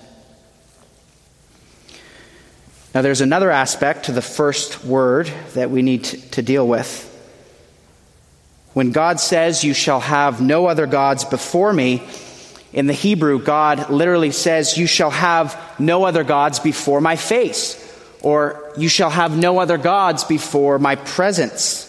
Now, 2.95 3.03
there's 3.03 3.21
another 3.21 3.51
aspect 3.51 4.05
to 4.05 4.11
the 4.11 4.21
first 4.21 4.83
word 4.83 5.31
that 5.53 5.69
we 5.69 5.83
need 5.83 6.03
to 6.03 6.41
deal 6.41 6.67
with. 6.67 7.05
When 8.73 8.91
God 8.91 9.19
says, 9.19 9.63
You 9.63 9.75
shall 9.75 9.99
have 9.99 10.41
no 10.41 10.65
other 10.65 10.87
gods 10.87 11.25
before 11.25 11.71
me, 11.71 12.07
in 12.71 12.85
the 12.87 12.93
Hebrew, 12.93 13.39
God 13.39 13.89
literally 13.89 14.31
says, 14.31 14.77
You 14.77 14.87
shall 14.87 15.11
have 15.11 15.79
no 15.79 16.05
other 16.05 16.23
gods 16.23 16.59
before 16.59 17.01
my 17.01 17.15
face 17.15 17.85
or 18.21 18.73
you 18.77 18.89
shall 18.89 19.09
have 19.09 19.37
no 19.37 19.59
other 19.59 19.77
gods 19.77 20.23
before 20.23 20.79
my 20.79 20.95
presence. 20.95 21.85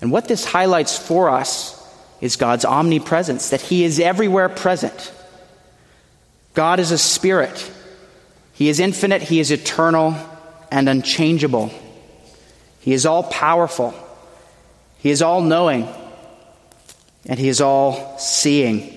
And 0.00 0.10
what 0.10 0.28
this 0.28 0.44
highlights 0.44 0.98
for 0.98 1.30
us 1.30 1.72
is 2.20 2.36
God's 2.36 2.64
omnipresence, 2.64 3.50
that 3.50 3.60
He 3.60 3.84
is 3.84 4.00
everywhere 4.00 4.48
present. 4.48 5.12
God 6.54 6.80
is 6.80 6.90
a 6.90 6.98
spirit. 6.98 7.72
He 8.52 8.68
is 8.68 8.80
infinite, 8.80 9.22
He 9.22 9.40
is 9.40 9.50
eternal 9.50 10.16
and 10.70 10.88
unchangeable. 10.88 11.70
He 12.80 12.92
is 12.92 13.06
all 13.06 13.24
powerful, 13.24 13.94
He 14.98 15.10
is 15.10 15.22
all 15.22 15.40
knowing, 15.40 15.88
and 17.26 17.38
He 17.38 17.48
is 17.48 17.60
all 17.60 18.18
seeing. 18.18 18.96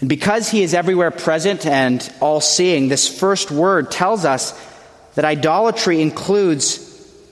And 0.00 0.08
because 0.08 0.50
he 0.50 0.62
is 0.62 0.72
everywhere 0.72 1.10
present 1.10 1.66
and 1.66 2.10
all 2.20 2.40
seeing, 2.40 2.88
this 2.88 3.06
first 3.06 3.50
word 3.50 3.90
tells 3.90 4.24
us 4.24 4.58
that 5.14 5.26
idolatry 5.26 6.00
includes 6.00 6.86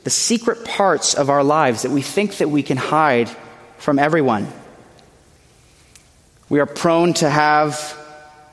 the 0.05 0.11
secret 0.11 0.65
parts 0.65 1.15
of 1.15 1.31
our 1.31 1.43
lives 1.43 1.83
that 1.83 1.91
we 1.91 2.03
think 2.03 2.37
that 2.37 2.51
we 2.51 2.63
can 2.63 2.77
hide 2.77 3.35
from 3.79 3.99
everyone. 3.99 4.47
We 6.49 6.61
are 6.61 6.67
prone 6.67 7.15
to 7.15 7.31
have 7.31 7.97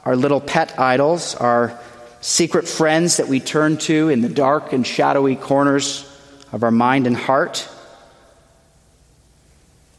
our 0.03 0.15
little 0.15 0.39
pet 0.39 0.79
idols, 0.79 1.35
our 1.35 1.79
secret 2.21 2.67
friends 2.67 3.17
that 3.17 3.27
we 3.27 3.39
turn 3.39 3.77
to 3.77 4.09
in 4.09 4.21
the 4.21 4.29
dark 4.29 4.73
and 4.73 4.85
shadowy 4.85 5.35
corners 5.35 6.11
of 6.51 6.63
our 6.63 6.71
mind 6.71 7.07
and 7.07 7.15
heart. 7.15 7.67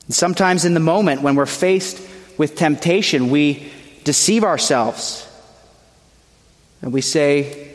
And 0.06 0.14
sometimes 0.14 0.64
in 0.64 0.74
the 0.74 0.80
moment 0.80 1.22
when 1.22 1.34
we're 1.34 1.46
faced 1.46 2.00
with 2.38 2.56
temptation, 2.56 3.30
we 3.30 3.70
deceive 4.04 4.44
ourselves. 4.44 5.26
And 6.82 6.92
we 6.92 7.00
say, 7.00 7.72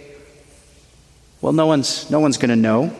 well, 1.42 1.54
no 1.54 1.66
one's, 1.66 2.10
no 2.10 2.20
one's 2.20 2.38
going 2.38 2.50
to 2.50 2.56
know. 2.56 2.96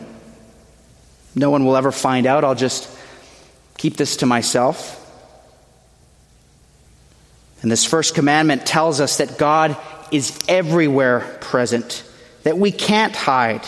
No 1.34 1.50
one 1.50 1.64
will 1.64 1.76
ever 1.76 1.92
find 1.92 2.26
out. 2.26 2.44
I'll 2.44 2.54
just 2.54 2.90
keep 3.82 3.96
this 3.96 4.18
to 4.18 4.26
myself. 4.26 4.96
And 7.62 7.70
this 7.70 7.84
first 7.84 8.14
commandment 8.14 8.64
tells 8.64 9.00
us 9.00 9.18
that 9.18 9.38
God 9.38 9.76
is 10.12 10.38
everywhere 10.46 11.38
present, 11.40 12.04
that 12.44 12.56
we 12.56 12.70
can't 12.70 13.16
hide. 13.16 13.66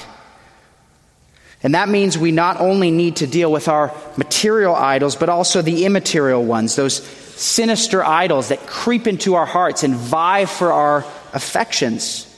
And 1.64 1.74
that 1.74 1.88
means 1.88 2.16
we 2.16 2.30
not 2.30 2.60
only 2.60 2.92
need 2.92 3.16
to 3.16 3.26
deal 3.26 3.50
with 3.50 3.66
our 3.66 3.92
material 4.16 4.76
idols, 4.76 5.16
but 5.16 5.28
also 5.28 5.62
the 5.62 5.84
immaterial 5.84 6.44
ones, 6.44 6.76
those 6.76 7.02
sinister 7.02 8.04
idols 8.04 8.50
that 8.50 8.68
creep 8.68 9.08
into 9.08 9.34
our 9.34 9.46
hearts 9.46 9.82
and 9.82 9.96
vie 9.96 10.44
for 10.44 10.72
our 10.72 10.98
affections. 11.32 12.30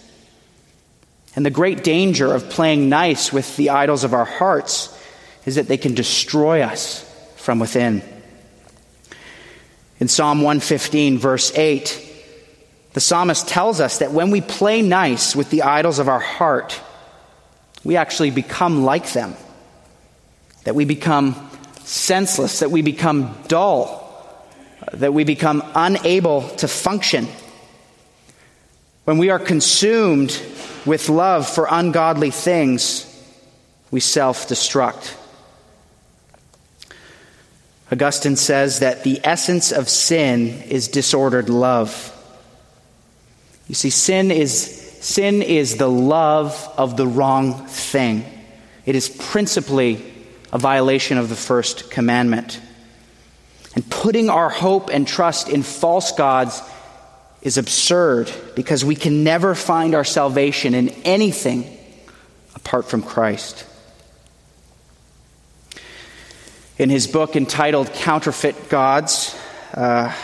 And 1.35 1.45
the 1.45 1.51
great 1.51 1.85
danger 1.85 2.33
of 2.33 2.49
playing 2.49 2.89
nice 2.89 3.35
with 3.35 3.55
the 3.59 3.69
idols 3.69 4.03
of 4.03 4.15
our 4.15 4.25
hearts 4.25 4.99
is 5.45 5.57
that 5.57 5.69
they 5.69 5.77
can 5.77 5.93
destroy 5.93 6.63
us 6.63 7.03
from 7.47 7.61
within. 7.61 8.03
In 10.01 10.09
Psalm 10.09 10.39
115, 10.39 11.17
verse 11.17 11.57
8, 11.57 12.03
the 12.93 13.01
psalmist 13.01 13.47
tells 13.47 13.81
us 13.81 13.99
that 13.99 14.11
when 14.11 14.33
we 14.33 14.41
play 14.41 14.83
nice 14.83 15.37
with 15.37 15.51
the 15.51 15.63
idols 15.63 16.01
of 16.01 16.09
our 16.09 16.19
heart, 16.19 16.81
we 17.85 17.97
actually 17.97 18.33
become 18.33 18.83
like 18.83 19.13
them. 19.13 19.37
That 20.65 20.75
we 20.75 20.85
become 20.87 21.37
senseless, 21.85 22.59
that 22.59 22.73
we 22.73 22.83
become 22.83 23.33
dull, 23.47 24.03
that 24.95 25.15
we 25.15 25.23
become 25.23 25.63
unable 25.77 26.49
to 26.57 26.67
function. 26.67 27.29
When 29.05 29.19
we 29.19 29.31
are 29.31 29.39
consumed 29.39 30.37
with 30.85 31.09
love 31.09 31.49
for 31.49 31.69
ungodly 31.71 32.33
things, 32.33 33.07
we 33.93 34.01
self 34.01 34.49
destruct. 34.49 35.15
Augustine 37.91 38.37
says 38.37 38.81
that 38.81 39.05
the 39.05 39.21
essence 39.23 39.71
of 39.71 39.89
sin 39.89 40.63
is 40.63 40.89
disordered 40.89 41.49
love. 41.49 42.13
You 43.69 43.75
see, 43.75 43.91
sin 43.91 44.31
is, 44.31 44.61
sin 45.01 45.43
is 45.43 45.77
the 45.77 45.91
love 45.91 46.73
of 46.77 46.97
the 46.97 47.07
wrong 47.07 47.67
thing. 47.67 48.25
It 48.85 48.97
is 48.97 49.09
principally 49.09 50.05
a 50.53 50.59
violation 50.59 51.19
of 51.19 51.29
the 51.29 51.37
first 51.37 51.91
commandment. 51.91 52.61
And 53.75 53.89
putting 53.89 54.31
our 54.31 54.49
hope 54.49 54.91
and 54.91 55.07
trust 55.07 55.49
in 55.49 55.63
false 55.63 56.13
gods 56.13 56.63
is 57.43 57.59
absurd 57.59 58.33
because 58.57 58.85
we 58.85 58.97
can 58.97 59.23
never 59.23 59.55
find 59.55 59.95
our 59.95 60.05
salvation 60.05 60.75
in 60.75 60.89
anything 61.05 61.65
apart 62.55 62.87
from 62.87 63.03
Christ. 63.03 63.65
In 66.79 66.91
his 66.91 67.07
book 67.07 67.37
entitled 67.37 67.91
Counterfeit 67.95 68.69
Gods, 68.69 69.35
uh, 69.73 70.15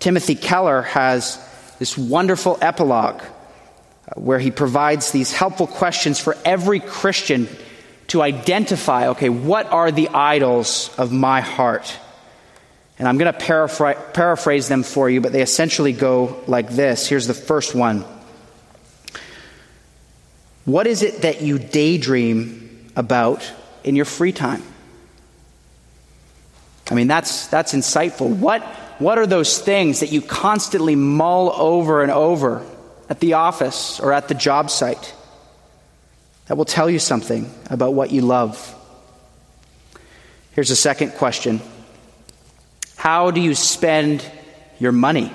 Timothy 0.00 0.34
Keller 0.34 0.82
has 0.82 1.38
this 1.78 1.96
wonderful 1.96 2.58
epilogue 2.60 3.22
uh, 3.22 4.20
where 4.20 4.38
he 4.38 4.50
provides 4.50 5.12
these 5.12 5.32
helpful 5.32 5.66
questions 5.66 6.20
for 6.20 6.36
every 6.44 6.78
Christian 6.78 7.48
to 8.08 8.20
identify 8.20 9.08
okay, 9.08 9.30
what 9.30 9.72
are 9.72 9.90
the 9.90 10.08
idols 10.08 10.94
of 10.98 11.10
my 11.10 11.40
heart? 11.40 11.96
And 12.98 13.08
I'm 13.08 13.16
going 13.16 13.32
to 13.32 13.38
paraphr- 13.38 14.12
paraphrase 14.12 14.68
them 14.68 14.82
for 14.82 15.08
you, 15.08 15.22
but 15.22 15.32
they 15.32 15.40
essentially 15.40 15.94
go 15.94 16.42
like 16.46 16.68
this. 16.68 17.08
Here's 17.08 17.26
the 17.26 17.34
first 17.34 17.74
one 17.74 18.04
What 20.66 20.86
is 20.86 21.02
it 21.02 21.22
that 21.22 21.40
you 21.40 21.58
daydream 21.58 22.90
about 22.94 23.50
in 23.84 23.96
your 23.96 24.04
free 24.04 24.32
time? 24.32 24.62
I 26.90 26.94
mean, 26.94 27.06
that's, 27.06 27.46
that's 27.46 27.74
insightful. 27.74 28.34
What, 28.34 28.62
what 28.98 29.18
are 29.18 29.26
those 29.26 29.58
things 29.58 30.00
that 30.00 30.12
you 30.12 30.20
constantly 30.20 30.96
mull 30.96 31.52
over 31.52 32.02
and 32.02 32.10
over 32.10 32.64
at 33.08 33.20
the 33.20 33.34
office 33.34 34.00
or 34.00 34.12
at 34.12 34.28
the 34.28 34.34
job 34.34 34.70
site 34.70 35.14
that 36.46 36.56
will 36.56 36.64
tell 36.64 36.90
you 36.90 36.98
something 36.98 37.52
about 37.70 37.94
what 37.94 38.10
you 38.10 38.22
love? 38.22 38.74
Here's 40.52 40.70
a 40.70 40.76
second 40.76 41.12
question 41.12 41.60
How 42.96 43.30
do 43.30 43.40
you 43.40 43.54
spend 43.54 44.24
your 44.78 44.92
money? 44.92 45.32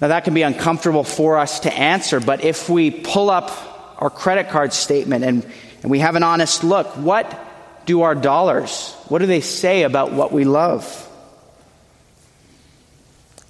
Now, 0.00 0.08
that 0.08 0.24
can 0.24 0.34
be 0.34 0.42
uncomfortable 0.42 1.04
for 1.04 1.38
us 1.38 1.60
to 1.60 1.72
answer, 1.72 2.18
but 2.18 2.42
if 2.42 2.68
we 2.68 2.90
pull 2.90 3.30
up 3.30 3.50
our 3.98 4.10
credit 4.10 4.48
card 4.48 4.72
statement 4.72 5.24
and, 5.24 5.46
and 5.82 5.90
we 5.92 6.00
have 6.00 6.16
an 6.16 6.24
honest 6.24 6.64
look, 6.64 6.88
what 6.96 7.38
do 7.86 8.02
our 8.02 8.14
dollars? 8.14 8.94
What 9.08 9.18
do 9.18 9.26
they 9.26 9.40
say 9.40 9.82
about 9.82 10.12
what 10.12 10.32
we 10.32 10.44
love? 10.44 11.08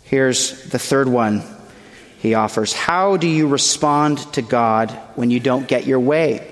Here's 0.05 0.65
the 0.65 0.79
third 0.79 1.09
one 1.09 1.43
he 2.19 2.35
offers 2.35 2.73
How 2.73 3.17
do 3.17 3.27
you 3.27 3.49
respond 3.49 4.19
to 4.35 4.43
God 4.43 4.91
when 5.15 5.31
you 5.31 5.41
don't 5.41 5.67
get 5.67 5.87
your 5.87 6.01
way? 6.01 6.49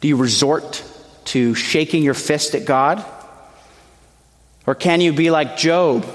Do 0.00 0.08
you 0.08 0.16
resort 0.16 0.84
to 1.26 1.54
shaking 1.54 2.02
your 2.02 2.14
fist 2.14 2.54
at 2.54 2.64
God? 2.64 3.04
Or 4.66 4.74
can 4.74 5.00
you 5.00 5.12
be 5.12 5.30
like 5.30 5.56
Job, 5.56 6.06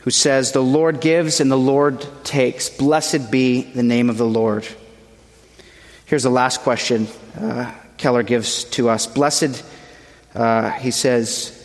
who 0.00 0.10
says, 0.10 0.52
The 0.52 0.62
Lord 0.62 1.00
gives 1.00 1.40
and 1.40 1.50
the 1.50 1.56
Lord 1.56 2.06
takes. 2.24 2.68
Blessed 2.68 3.30
be 3.30 3.62
the 3.62 3.82
name 3.82 4.10
of 4.10 4.18
the 4.18 4.26
Lord. 4.26 4.66
Here's 6.06 6.22
the 6.22 6.30
last 6.30 6.60
question. 6.60 7.08
Uh, 7.38 7.72
Keller 8.04 8.22
gives 8.22 8.64
to 8.64 8.90
us. 8.90 9.06
Blessed, 9.06 9.64
uh, 10.34 10.68
he 10.72 10.90
says, 10.90 11.58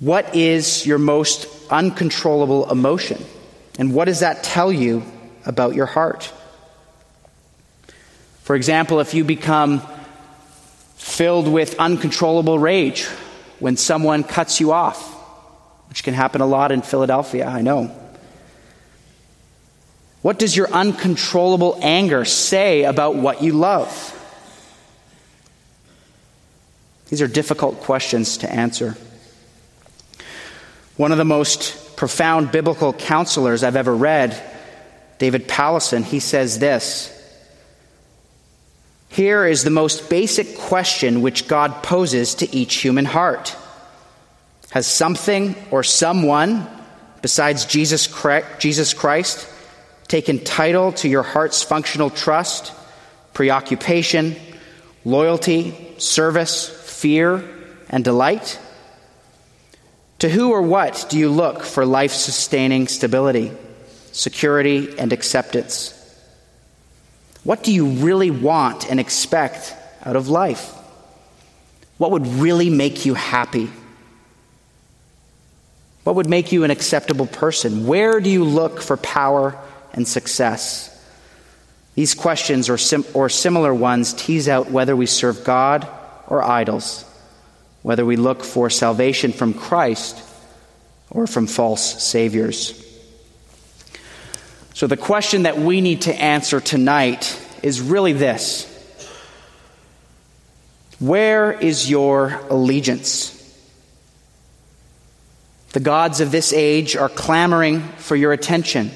what 0.00 0.34
is 0.34 0.84
your 0.84 0.98
most 0.98 1.46
uncontrollable 1.70 2.68
emotion? 2.68 3.24
And 3.78 3.94
what 3.94 4.06
does 4.06 4.18
that 4.20 4.42
tell 4.42 4.72
you 4.72 5.04
about 5.46 5.76
your 5.76 5.86
heart? 5.86 6.32
For 8.42 8.56
example, 8.56 8.98
if 8.98 9.14
you 9.14 9.22
become 9.22 9.82
filled 10.96 11.46
with 11.46 11.78
uncontrollable 11.78 12.58
rage 12.58 13.04
when 13.60 13.76
someone 13.76 14.24
cuts 14.24 14.58
you 14.58 14.72
off, 14.72 15.00
which 15.90 16.02
can 16.02 16.14
happen 16.14 16.40
a 16.40 16.46
lot 16.46 16.72
in 16.72 16.82
Philadelphia, 16.82 17.46
I 17.46 17.62
know. 17.62 17.96
What 20.22 20.40
does 20.40 20.56
your 20.56 20.68
uncontrollable 20.72 21.78
anger 21.82 22.24
say 22.24 22.82
about 22.82 23.14
what 23.14 23.44
you 23.44 23.52
love? 23.52 24.16
These 27.08 27.22
are 27.22 27.28
difficult 27.28 27.80
questions 27.80 28.38
to 28.38 28.52
answer. 28.52 28.96
One 30.96 31.12
of 31.12 31.18
the 31.18 31.24
most 31.24 31.96
profound 31.96 32.52
biblical 32.52 32.92
counselors 32.92 33.62
I've 33.62 33.76
ever 33.76 33.94
read, 33.94 34.40
David 35.18 35.48
Powlison, 35.48 36.04
he 36.04 36.20
says 36.20 36.58
this 36.58 37.14
Here 39.08 39.46
is 39.46 39.64
the 39.64 39.70
most 39.70 40.10
basic 40.10 40.58
question 40.58 41.22
which 41.22 41.48
God 41.48 41.82
poses 41.82 42.34
to 42.36 42.54
each 42.54 42.76
human 42.76 43.04
heart 43.04 43.56
Has 44.70 44.86
something 44.86 45.54
or 45.70 45.82
someone 45.82 46.66
besides 47.22 47.64
Jesus 47.64 48.06
Christ 48.06 49.48
taken 50.08 50.42
title 50.42 50.92
to 50.92 51.08
your 51.08 51.22
heart's 51.22 51.62
functional 51.62 52.10
trust, 52.10 52.72
preoccupation, 53.34 54.36
loyalty, 55.04 55.74
service, 55.98 56.74
fear, 56.98 57.44
and 57.88 58.02
delight? 58.02 58.58
To 60.18 60.28
who 60.28 60.50
or 60.50 60.62
what 60.62 61.06
do 61.08 61.16
you 61.16 61.30
look 61.30 61.62
for 61.62 61.86
life 61.86 62.12
sustaining 62.12 62.88
stability, 62.88 63.52
security, 64.10 64.98
and 64.98 65.12
acceptance? 65.12 65.94
What 67.44 67.62
do 67.62 67.72
you 67.72 67.86
really 67.86 68.32
want 68.32 68.90
and 68.90 68.98
expect 68.98 69.74
out 70.04 70.16
of 70.16 70.28
life? 70.28 70.74
What 71.98 72.10
would 72.10 72.26
really 72.26 72.68
make 72.68 73.06
you 73.06 73.14
happy? 73.14 73.70
What 76.02 76.16
would 76.16 76.28
make 76.28 76.50
you 76.50 76.64
an 76.64 76.72
acceptable 76.72 77.26
person? 77.26 77.86
Where 77.86 78.18
do 78.18 78.28
you 78.28 78.42
look 78.42 78.82
for 78.82 78.96
power 78.96 79.56
and 79.92 80.06
success? 80.06 80.94
These 81.94 82.14
questions 82.14 82.68
or, 82.68 82.78
sim- 82.78 83.04
or 83.14 83.28
similar 83.28 83.72
ones 83.72 84.14
tease 84.14 84.48
out 84.48 84.70
whether 84.70 84.96
we 84.96 85.06
serve 85.06 85.44
God 85.44 85.86
or 86.28 86.42
idols, 86.42 87.04
whether 87.82 88.04
we 88.04 88.16
look 88.16 88.44
for 88.44 88.70
salvation 88.70 89.32
from 89.32 89.54
Christ 89.54 90.22
or 91.10 91.26
from 91.26 91.46
false 91.46 92.02
saviors. 92.04 92.84
So, 94.74 94.86
the 94.86 94.96
question 94.96 95.42
that 95.42 95.58
we 95.58 95.80
need 95.80 96.02
to 96.02 96.14
answer 96.14 96.60
tonight 96.60 97.36
is 97.62 97.80
really 97.80 98.12
this 98.12 98.64
Where 101.00 101.50
is 101.52 101.90
your 101.90 102.40
allegiance? 102.48 103.34
The 105.72 105.80
gods 105.80 106.20
of 106.20 106.30
this 106.30 106.52
age 106.52 106.96
are 106.96 107.08
clamoring 107.08 107.80
for 107.98 108.16
your 108.16 108.32
attention. 108.32 108.90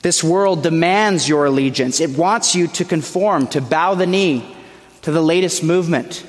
This 0.00 0.22
world 0.22 0.64
demands 0.64 1.28
your 1.28 1.46
allegiance. 1.46 2.00
It 2.00 2.10
wants 2.10 2.56
you 2.56 2.66
to 2.68 2.84
conform, 2.84 3.46
to 3.48 3.60
bow 3.60 3.94
the 3.94 4.06
knee, 4.06 4.56
to 5.02 5.12
the 5.12 5.22
latest 5.22 5.62
movement, 5.62 6.24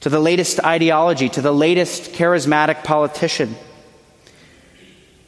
to 0.00 0.08
the 0.08 0.20
latest 0.20 0.60
ideology, 0.60 1.28
to 1.28 1.40
the 1.40 1.52
latest 1.52 2.12
charismatic 2.12 2.84
politician. 2.84 3.54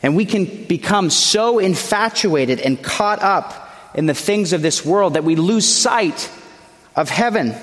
And 0.03 0.15
we 0.15 0.27
can 0.27 0.65
become 0.65 1.11
so 1.11 1.59
infatuated 1.59 2.61
and 2.61 2.83
caught 2.83 3.23
up 3.23 3.71
in 3.95 4.07
the 4.07 4.15
things 4.15 4.53
of 4.53 4.61
this 4.61 4.85
world 4.85 5.15
that 5.15 5.25
we 5.25 5.37
lose 5.37 5.67
sight 5.67 6.31
of 6.95 7.09
heaven. 7.09 7.55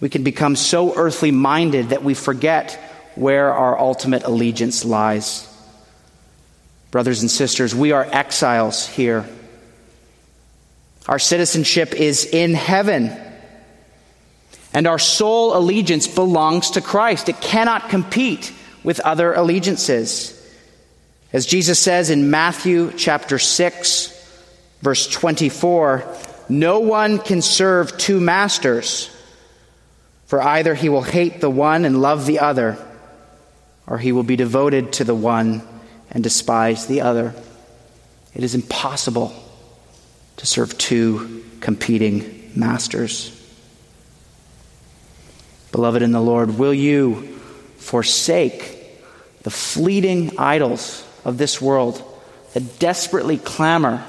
We 0.00 0.08
can 0.08 0.22
become 0.22 0.54
so 0.54 0.94
earthly 0.94 1.30
minded 1.30 1.88
that 1.88 2.04
we 2.04 2.14
forget 2.14 2.78
where 3.14 3.52
our 3.52 3.78
ultimate 3.78 4.24
allegiance 4.24 4.84
lies. 4.84 5.50
Brothers 6.90 7.22
and 7.22 7.30
sisters, 7.30 7.74
we 7.74 7.92
are 7.92 8.04
exiles 8.04 8.86
here. 8.86 9.24
Our 11.06 11.18
citizenship 11.18 11.94
is 11.94 12.24
in 12.24 12.54
heaven. 12.54 13.12
And 14.72 14.86
our 14.86 14.98
sole 14.98 15.56
allegiance 15.56 16.08
belongs 16.08 16.72
to 16.72 16.80
Christ. 16.80 17.28
It 17.28 17.40
cannot 17.40 17.90
compete 17.90 18.52
with 18.82 19.00
other 19.00 19.32
allegiances. 19.32 20.30
As 21.32 21.46
Jesus 21.46 21.78
says 21.78 22.10
in 22.10 22.30
Matthew 22.30 22.92
chapter 22.96 23.38
6, 23.38 24.10
verse 24.82 25.08
24, 25.08 26.04
no 26.48 26.80
one 26.80 27.18
can 27.18 27.42
serve 27.42 27.96
two 27.98 28.20
masters, 28.20 29.10
for 30.26 30.42
either 30.42 30.74
he 30.74 30.88
will 30.88 31.02
hate 31.02 31.40
the 31.40 31.50
one 31.50 31.84
and 31.84 32.00
love 32.00 32.26
the 32.26 32.40
other, 32.40 32.78
or 33.86 33.98
he 33.98 34.12
will 34.12 34.22
be 34.22 34.36
devoted 34.36 34.94
to 34.94 35.04
the 35.04 35.14
one 35.14 35.62
and 36.10 36.22
despise 36.22 36.86
the 36.86 37.00
other. 37.00 37.34
It 38.34 38.42
is 38.42 38.54
impossible 38.54 39.34
to 40.36 40.46
serve 40.46 40.76
two 40.78 41.44
competing 41.60 42.52
masters. 42.54 43.30
Beloved 45.72 46.02
in 46.02 46.12
the 46.12 46.20
Lord, 46.20 46.58
will 46.58 46.74
you 46.74 47.38
forsake 47.78 48.78
the 49.42 49.50
fleeting 49.50 50.38
idols 50.38 51.04
of 51.24 51.38
this 51.38 51.60
world 51.60 52.02
that 52.52 52.78
desperately 52.78 53.38
clamor 53.38 54.04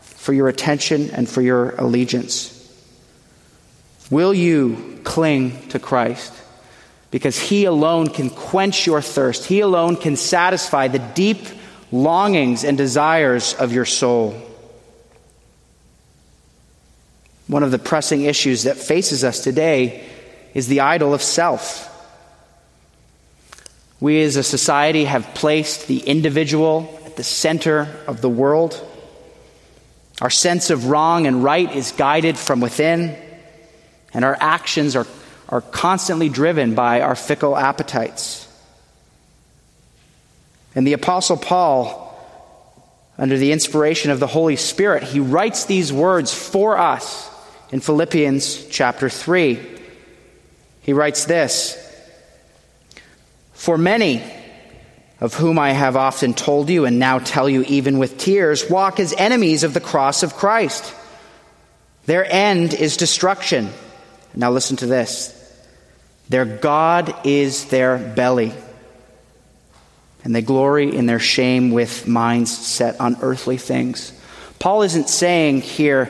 for 0.00 0.32
your 0.32 0.48
attention 0.48 1.10
and 1.10 1.28
for 1.28 1.42
your 1.42 1.70
allegiance? 1.76 2.56
Will 4.10 4.34
you 4.34 5.00
cling 5.04 5.68
to 5.68 5.78
Christ? 5.78 6.32
because 7.10 7.38
He 7.38 7.64
alone 7.64 8.08
can 8.08 8.30
quench 8.30 8.86
your 8.86 9.02
thirst. 9.02 9.46
He 9.46 9.60
alone 9.60 9.96
can 9.96 10.16
satisfy 10.16 10.88
the 10.88 10.98
deep 10.98 11.46
longings 11.92 12.64
and 12.64 12.78
desires 12.78 13.54
of 13.54 13.72
your 13.72 13.84
soul. 13.84 14.40
One 17.50 17.64
of 17.64 17.72
the 17.72 17.80
pressing 17.80 18.22
issues 18.22 18.62
that 18.62 18.76
faces 18.76 19.24
us 19.24 19.40
today 19.40 20.04
is 20.54 20.68
the 20.68 20.80
idol 20.80 21.12
of 21.12 21.20
self. 21.20 21.88
We 23.98 24.22
as 24.22 24.36
a 24.36 24.44
society 24.44 25.04
have 25.06 25.34
placed 25.34 25.88
the 25.88 25.98
individual 25.98 26.96
at 27.06 27.16
the 27.16 27.24
center 27.24 27.88
of 28.06 28.20
the 28.20 28.28
world. 28.28 28.80
Our 30.22 30.30
sense 30.30 30.70
of 30.70 30.86
wrong 30.86 31.26
and 31.26 31.42
right 31.42 31.74
is 31.74 31.90
guided 31.90 32.38
from 32.38 32.60
within, 32.60 33.16
and 34.14 34.24
our 34.24 34.36
actions 34.38 34.94
are, 34.94 35.08
are 35.48 35.60
constantly 35.60 36.28
driven 36.28 36.76
by 36.76 37.00
our 37.00 37.16
fickle 37.16 37.56
appetites. 37.56 38.46
And 40.76 40.86
the 40.86 40.92
Apostle 40.92 41.36
Paul, 41.36 42.16
under 43.18 43.36
the 43.36 43.50
inspiration 43.50 44.12
of 44.12 44.20
the 44.20 44.28
Holy 44.28 44.54
Spirit, 44.54 45.02
he 45.02 45.18
writes 45.18 45.64
these 45.64 45.92
words 45.92 46.32
for 46.32 46.78
us 46.78 47.28
in 47.72 47.80
Philippians 47.80 48.66
chapter 48.66 49.08
3. 49.08 49.58
He 50.82 50.92
writes 50.92 51.24
this 51.24 51.76
For 53.52 53.78
many, 53.78 54.22
of 55.20 55.34
whom 55.34 55.58
I 55.58 55.72
have 55.72 55.96
often 55.96 56.32
told 56.32 56.70
you 56.70 56.86
and 56.86 56.98
now 56.98 57.18
tell 57.18 57.48
you 57.48 57.62
even 57.64 57.98
with 57.98 58.18
tears, 58.18 58.68
walk 58.70 58.98
as 58.98 59.12
enemies 59.12 59.64
of 59.64 59.74
the 59.74 59.80
cross 59.80 60.22
of 60.22 60.34
Christ. 60.34 60.94
Their 62.06 62.24
end 62.24 62.72
is 62.72 62.96
destruction. 62.96 63.68
Now 64.34 64.50
listen 64.50 64.76
to 64.78 64.86
this. 64.86 65.36
Their 66.30 66.44
God 66.44 67.14
is 67.26 67.66
their 67.66 67.98
belly, 67.98 68.54
and 70.24 70.34
they 70.34 70.42
glory 70.42 70.94
in 70.94 71.06
their 71.06 71.18
shame 71.18 71.72
with 71.72 72.06
minds 72.06 72.56
set 72.56 73.00
on 73.00 73.18
earthly 73.20 73.58
things. 73.58 74.12
Paul 74.58 74.82
isn't 74.82 75.08
saying 75.08 75.62
here 75.62 76.08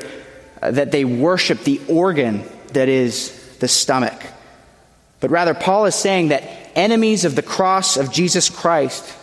Uh, 0.63 0.71
that 0.73 0.93
they 0.93 1.05
worship 1.05 1.61
the 1.65 1.81
organ 1.89 2.45
that 2.73 2.89
is 2.89 3.37
the 3.59 3.69
stomach, 3.69 4.23
but 5.21 5.31
rather, 5.31 5.55
Paul 5.55 5.85
is 5.85 5.95
saying 5.95 6.29
that 6.29 6.43
enemies 6.75 7.25
of 7.25 7.37
the 7.37 7.43
cross 7.43 7.97
of 7.97 8.11
Jesus 8.11 8.49
Christ, 8.49 9.17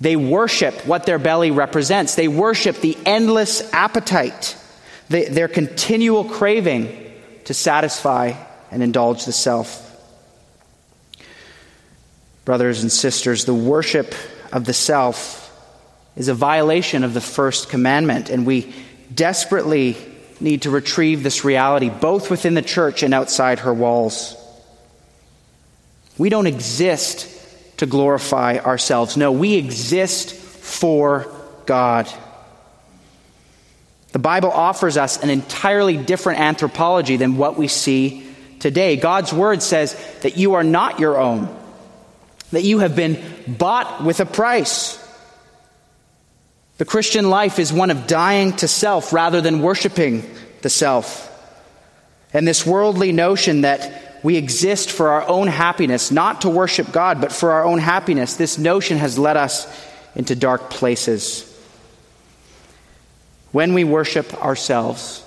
they 0.00 0.14
worship 0.14 0.86
what 0.86 1.06
their 1.06 1.18
belly 1.18 1.50
represents. 1.50 2.14
They 2.14 2.28
worship 2.28 2.76
the 2.76 2.96
endless 3.04 3.72
appetite, 3.72 4.56
the, 5.08 5.24
their 5.24 5.48
continual 5.48 6.24
craving 6.24 7.12
to 7.46 7.54
satisfy 7.54 8.34
and 8.70 8.82
indulge 8.82 9.24
the 9.24 9.32
self. 9.32 9.84
Brothers 12.44 12.82
and 12.82 12.92
sisters, 12.92 13.44
the 13.44 13.54
worship 13.54 14.14
of 14.52 14.64
the 14.64 14.72
self 14.72 15.44
is 16.16 16.28
a 16.28 16.34
violation 16.34 17.02
of 17.02 17.12
the 17.12 17.20
first 17.20 17.68
commandment, 17.68 18.30
and 18.30 18.46
we 18.46 18.72
desperately 19.12 19.96
need 20.40 20.62
to 20.62 20.70
retrieve 20.70 21.22
this 21.22 21.44
reality 21.44 21.90
both 21.90 22.30
within 22.30 22.54
the 22.54 22.62
church 22.62 23.02
and 23.02 23.12
outside 23.12 23.60
her 23.60 23.74
walls. 23.74 24.36
We 26.16 26.28
don't 26.28 26.46
exist 26.46 27.34
to 27.78 27.86
glorify 27.86 28.58
ourselves. 28.58 29.16
No, 29.16 29.32
we 29.32 29.54
exist 29.54 30.34
for 30.34 31.32
God. 31.66 32.08
The 34.12 34.18
Bible 34.18 34.50
offers 34.50 34.96
us 34.96 35.22
an 35.22 35.30
entirely 35.30 35.96
different 35.96 36.40
anthropology 36.40 37.16
than 37.16 37.36
what 37.36 37.56
we 37.56 37.68
see 37.68 38.26
today. 38.58 38.96
God's 38.96 39.32
word 39.32 39.62
says 39.62 39.94
that 40.22 40.36
you 40.36 40.54
are 40.54 40.64
not 40.64 40.98
your 40.98 41.18
own, 41.18 41.54
that 42.52 42.62
you 42.62 42.80
have 42.80 42.96
been 42.96 43.22
bought 43.46 44.02
with 44.02 44.20
a 44.20 44.26
price. 44.26 44.98
The 46.78 46.84
Christian 46.84 47.28
life 47.28 47.58
is 47.58 47.72
one 47.72 47.90
of 47.90 48.06
dying 48.06 48.52
to 48.54 48.68
self 48.68 49.12
rather 49.12 49.40
than 49.40 49.62
worshiping 49.62 50.28
the 50.62 50.70
self. 50.70 51.24
And 52.32 52.46
this 52.46 52.64
worldly 52.64 53.10
notion 53.12 53.62
that 53.62 54.20
we 54.22 54.36
exist 54.36 54.90
for 54.90 55.08
our 55.08 55.28
own 55.28 55.48
happiness, 55.48 56.10
not 56.10 56.42
to 56.42 56.48
worship 56.48 56.92
God, 56.92 57.20
but 57.20 57.32
for 57.32 57.52
our 57.52 57.64
own 57.64 57.78
happiness, 57.78 58.34
this 58.34 58.58
notion 58.58 58.98
has 58.98 59.18
led 59.18 59.36
us 59.36 59.66
into 60.14 60.36
dark 60.36 60.70
places. 60.70 61.44
When 63.50 63.74
we 63.74 63.84
worship 63.84 64.32
ourselves, 64.42 65.24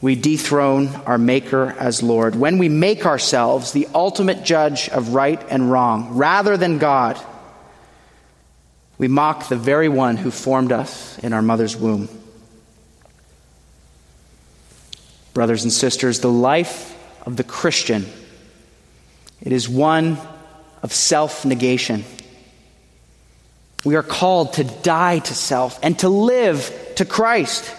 we 0.00 0.14
dethrone 0.14 0.88
our 1.06 1.18
Maker 1.18 1.74
as 1.78 2.02
Lord. 2.02 2.36
When 2.36 2.58
we 2.58 2.68
make 2.68 3.06
ourselves 3.06 3.72
the 3.72 3.88
ultimate 3.92 4.44
judge 4.44 4.88
of 4.88 5.14
right 5.14 5.42
and 5.50 5.70
wrong, 5.70 6.16
rather 6.16 6.56
than 6.56 6.78
God, 6.78 7.18
we 8.98 9.06
mock 9.06 9.48
the 9.48 9.56
very 9.56 9.88
one 9.88 10.16
who 10.16 10.30
formed 10.30 10.72
us 10.72 11.18
in 11.20 11.32
our 11.32 11.42
mother's 11.42 11.76
womb. 11.76 12.08
Brothers 15.32 15.62
and 15.62 15.72
sisters, 15.72 16.18
the 16.18 16.30
life 16.30 16.96
of 17.24 17.36
the 17.36 17.44
Christian. 17.44 18.06
It 19.40 19.52
is 19.52 19.68
one 19.68 20.18
of 20.82 20.92
self 20.92 21.44
negation. 21.44 22.04
We 23.84 23.94
are 23.94 24.02
called 24.02 24.54
to 24.54 24.64
die 24.64 25.20
to 25.20 25.34
self 25.34 25.78
and 25.82 25.96
to 26.00 26.08
live 26.08 26.92
to 26.96 27.04
Christ. 27.04 27.72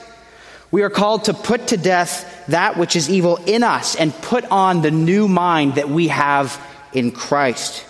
We 0.71 0.83
are 0.83 0.89
called 0.89 1.25
to 1.25 1.33
put 1.33 1.67
to 1.67 1.77
death 1.77 2.45
that 2.47 2.77
which 2.77 2.95
is 2.95 3.09
evil 3.09 3.37
in 3.45 3.63
us 3.63 3.95
and 3.95 4.13
put 4.13 4.45
on 4.45 4.81
the 4.81 4.91
new 4.91 5.27
mind 5.27 5.75
that 5.75 5.89
we 5.89 6.07
have 6.07 6.61
in 6.93 7.11
Christ. 7.11 7.85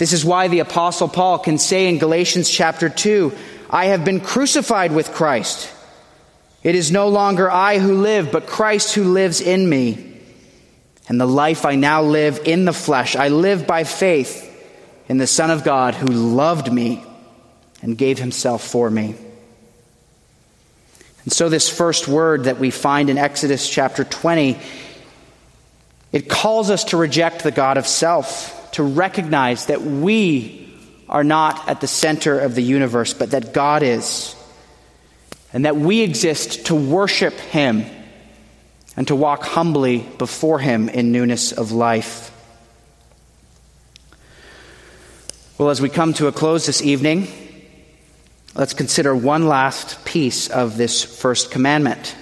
This 0.00 0.14
is 0.14 0.24
why 0.24 0.48
the 0.48 0.60
Apostle 0.60 1.08
Paul 1.08 1.38
can 1.40 1.58
say 1.58 1.86
in 1.86 1.98
Galatians 1.98 2.48
chapter 2.48 2.88
2 2.88 3.36
I 3.68 3.84
have 3.86 4.02
been 4.02 4.20
crucified 4.20 4.92
with 4.92 5.12
Christ. 5.12 5.70
It 6.62 6.74
is 6.74 6.90
no 6.90 7.08
longer 7.08 7.50
I 7.50 7.78
who 7.78 8.00
live, 8.00 8.32
but 8.32 8.46
Christ 8.46 8.94
who 8.94 9.04
lives 9.04 9.42
in 9.42 9.68
me. 9.68 10.18
And 11.06 11.20
the 11.20 11.26
life 11.26 11.66
I 11.66 11.74
now 11.74 12.00
live 12.00 12.40
in 12.46 12.64
the 12.64 12.72
flesh, 12.72 13.14
I 13.14 13.28
live 13.28 13.66
by 13.66 13.84
faith 13.84 14.46
in 15.06 15.18
the 15.18 15.26
Son 15.26 15.50
of 15.50 15.64
God 15.64 15.94
who 15.94 16.06
loved 16.06 16.72
me 16.72 17.04
and 17.82 17.98
gave 17.98 18.18
himself 18.18 18.64
for 18.64 18.88
me. 18.88 19.16
And 21.24 21.32
so, 21.32 21.50
this 21.50 21.68
first 21.68 22.08
word 22.08 22.44
that 22.44 22.58
we 22.58 22.70
find 22.70 23.10
in 23.10 23.18
Exodus 23.18 23.68
chapter 23.68 24.04
20, 24.04 24.58
it 26.12 26.30
calls 26.30 26.70
us 26.70 26.84
to 26.84 26.96
reject 26.96 27.42
the 27.42 27.50
God 27.50 27.76
of 27.76 27.86
self, 27.86 28.56
to 28.72 28.82
recognize 28.82 29.66
that 29.66 29.82
we 29.82 30.68
are 31.08 31.24
not 31.24 31.68
at 31.68 31.80
the 31.80 31.86
center 31.86 32.38
of 32.38 32.54
the 32.54 32.62
universe, 32.62 33.12
but 33.12 33.32
that 33.32 33.52
God 33.52 33.82
is, 33.82 34.36
and 35.52 35.64
that 35.64 35.76
we 35.76 36.02
exist 36.02 36.66
to 36.66 36.74
worship 36.74 37.34
Him 37.34 37.84
and 38.96 39.08
to 39.08 39.16
walk 39.16 39.42
humbly 39.42 40.06
before 40.18 40.58
Him 40.58 40.88
in 40.88 41.10
newness 41.10 41.52
of 41.52 41.72
life. 41.72 42.30
Well, 45.58 45.70
as 45.70 45.80
we 45.80 45.88
come 45.88 46.14
to 46.14 46.26
a 46.26 46.32
close 46.32 46.66
this 46.66 46.80
evening, 46.80 47.28
let's 48.54 48.72
consider 48.72 49.14
one 49.14 49.46
last 49.46 50.04
piece 50.04 50.48
of 50.48 50.76
this 50.76 51.04
first 51.04 51.50
commandment. 51.50 52.16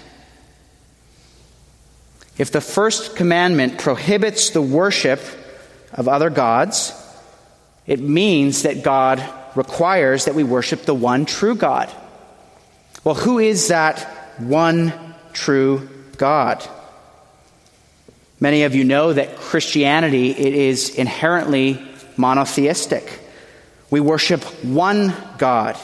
If 2.38 2.52
the 2.52 2.60
first 2.60 3.16
commandment 3.16 3.78
prohibits 3.78 4.50
the 4.50 4.62
worship 4.62 5.20
of 5.92 6.08
other 6.08 6.30
gods, 6.30 6.92
it 7.86 8.00
means 8.00 8.62
that 8.62 8.82
God 8.82 9.22
requires 9.54 10.26
that 10.26 10.34
we 10.34 10.44
worship 10.44 10.82
the 10.82 10.94
one 10.94 11.26
true 11.26 11.54
God. 11.54 11.90
Well, 13.04 13.14
who 13.14 13.38
is 13.38 13.68
that 13.68 14.00
one 14.38 14.92
true 15.32 15.88
God. 16.16 16.66
Many 18.40 18.64
of 18.64 18.74
you 18.74 18.84
know 18.84 19.12
that 19.12 19.36
Christianity 19.36 20.30
it 20.30 20.54
is 20.54 20.94
inherently 20.94 21.82
monotheistic. 22.16 23.20
We 23.90 24.00
worship 24.00 24.42
one 24.64 25.14
God. 25.38 25.78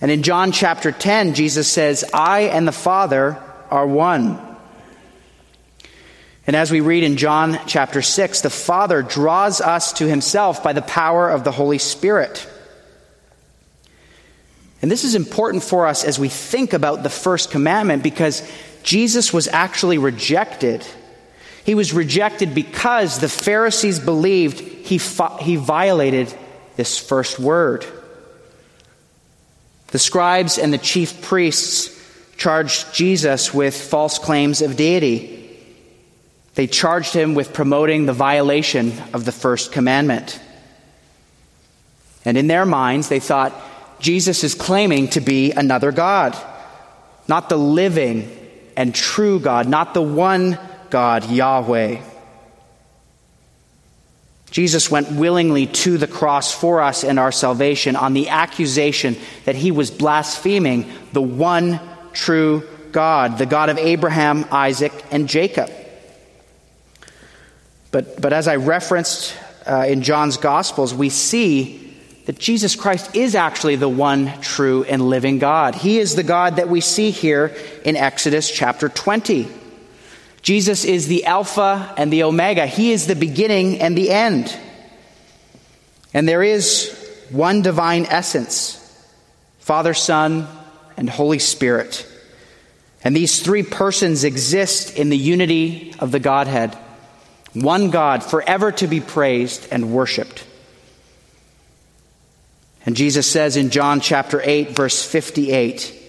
And 0.00 0.10
in 0.10 0.22
John 0.22 0.50
chapter 0.50 0.90
10, 0.90 1.34
Jesus 1.34 1.68
says, 1.68 2.04
I 2.12 2.42
and 2.42 2.66
the 2.66 2.72
Father 2.72 3.40
are 3.70 3.86
one. 3.86 4.40
And 6.46 6.56
as 6.56 6.70
we 6.70 6.80
read 6.80 7.04
in 7.04 7.16
John 7.16 7.58
chapter 7.66 8.02
6, 8.02 8.40
the 8.40 8.50
Father 8.50 9.02
draws 9.02 9.60
us 9.60 9.92
to 9.94 10.08
himself 10.08 10.62
by 10.62 10.72
the 10.72 10.82
power 10.82 11.30
of 11.30 11.44
the 11.44 11.52
Holy 11.52 11.78
Spirit. 11.78 12.48
And 14.80 14.90
this 14.90 15.04
is 15.04 15.14
important 15.14 15.62
for 15.62 15.86
us 15.86 16.02
as 16.02 16.18
we 16.18 16.28
think 16.28 16.72
about 16.72 17.04
the 17.04 17.10
first 17.10 17.52
commandment 17.52 18.02
because 18.02 18.42
Jesus 18.82 19.32
was 19.32 19.46
actually 19.46 19.98
rejected. 19.98 20.84
He 21.64 21.76
was 21.76 21.92
rejected 21.92 22.52
because 22.54 23.20
the 23.20 23.28
Pharisees 23.28 24.00
believed 24.00 24.58
he, 24.58 24.98
he 25.40 25.56
violated 25.56 26.34
this 26.74 26.98
first 26.98 27.38
word. 27.38 27.86
The 29.88 30.00
scribes 30.00 30.58
and 30.58 30.72
the 30.72 30.78
chief 30.78 31.22
priests 31.22 31.96
charged 32.36 32.92
Jesus 32.92 33.54
with 33.54 33.80
false 33.80 34.18
claims 34.18 34.62
of 34.62 34.76
deity. 34.76 35.41
They 36.54 36.66
charged 36.66 37.14
him 37.14 37.34
with 37.34 37.52
promoting 37.52 38.06
the 38.06 38.12
violation 38.12 38.92
of 39.12 39.24
the 39.24 39.32
first 39.32 39.72
commandment. 39.72 40.40
And 42.24 42.36
in 42.36 42.46
their 42.46 42.66
minds, 42.66 43.08
they 43.08 43.20
thought 43.20 43.54
Jesus 44.00 44.44
is 44.44 44.54
claiming 44.54 45.08
to 45.10 45.20
be 45.20 45.52
another 45.52 45.92
God, 45.92 46.36
not 47.26 47.48
the 47.48 47.56
living 47.56 48.30
and 48.76 48.94
true 48.94 49.40
God, 49.40 49.68
not 49.68 49.94
the 49.94 50.02
one 50.02 50.58
God, 50.90 51.30
Yahweh. 51.30 52.02
Jesus 54.50 54.90
went 54.90 55.10
willingly 55.10 55.66
to 55.66 55.96
the 55.96 56.06
cross 56.06 56.52
for 56.52 56.82
us 56.82 57.04
and 57.04 57.18
our 57.18 57.32
salvation 57.32 57.96
on 57.96 58.12
the 58.12 58.28
accusation 58.28 59.16
that 59.46 59.54
he 59.54 59.70
was 59.70 59.90
blaspheming 59.90 60.92
the 61.14 61.22
one 61.22 61.80
true 62.12 62.68
God, 62.92 63.38
the 63.38 63.46
God 63.46 63.70
of 63.70 63.78
Abraham, 63.78 64.44
Isaac, 64.50 64.92
and 65.10 65.26
Jacob. 65.26 65.70
But, 67.92 68.20
but 68.20 68.32
as 68.32 68.48
I 68.48 68.56
referenced 68.56 69.36
uh, 69.66 69.84
in 69.86 70.02
John's 70.02 70.38
Gospels, 70.38 70.92
we 70.92 71.10
see 71.10 71.78
that 72.24 72.38
Jesus 72.38 72.74
Christ 72.74 73.14
is 73.14 73.34
actually 73.34 73.76
the 73.76 73.88
one 73.88 74.32
true 74.40 74.84
and 74.84 75.02
living 75.02 75.38
God. 75.38 75.74
He 75.74 75.98
is 75.98 76.16
the 76.16 76.22
God 76.22 76.56
that 76.56 76.68
we 76.68 76.80
see 76.80 77.10
here 77.10 77.54
in 77.84 77.94
Exodus 77.94 78.50
chapter 78.50 78.88
20. 78.88 79.46
Jesus 80.40 80.84
is 80.84 81.06
the 81.06 81.26
Alpha 81.26 81.94
and 81.96 82.12
the 82.12 82.24
Omega. 82.24 82.66
He 82.66 82.92
is 82.92 83.06
the 83.06 83.14
beginning 83.14 83.80
and 83.80 83.96
the 83.96 84.10
end. 84.10 84.56
And 86.14 86.28
there 86.28 86.42
is 86.42 86.96
one 87.30 87.62
divine 87.62 88.06
essence 88.06 88.78
Father, 89.60 89.94
Son, 89.94 90.48
and 90.96 91.08
Holy 91.08 91.38
Spirit. 91.38 92.06
And 93.04 93.14
these 93.14 93.40
three 93.40 93.62
persons 93.62 94.24
exist 94.24 94.96
in 94.96 95.08
the 95.08 95.16
unity 95.16 95.94
of 95.98 96.10
the 96.10 96.18
Godhead. 96.18 96.76
One 97.54 97.90
God, 97.90 98.22
forever 98.22 98.72
to 98.72 98.86
be 98.86 99.00
praised 99.00 99.68
and 99.70 99.92
worshiped. 99.92 100.44
And 102.86 102.96
Jesus 102.96 103.30
says 103.30 103.56
in 103.56 103.70
John 103.70 104.00
chapter 104.00 104.40
8, 104.42 104.70
verse 104.70 105.04
58 105.04 106.00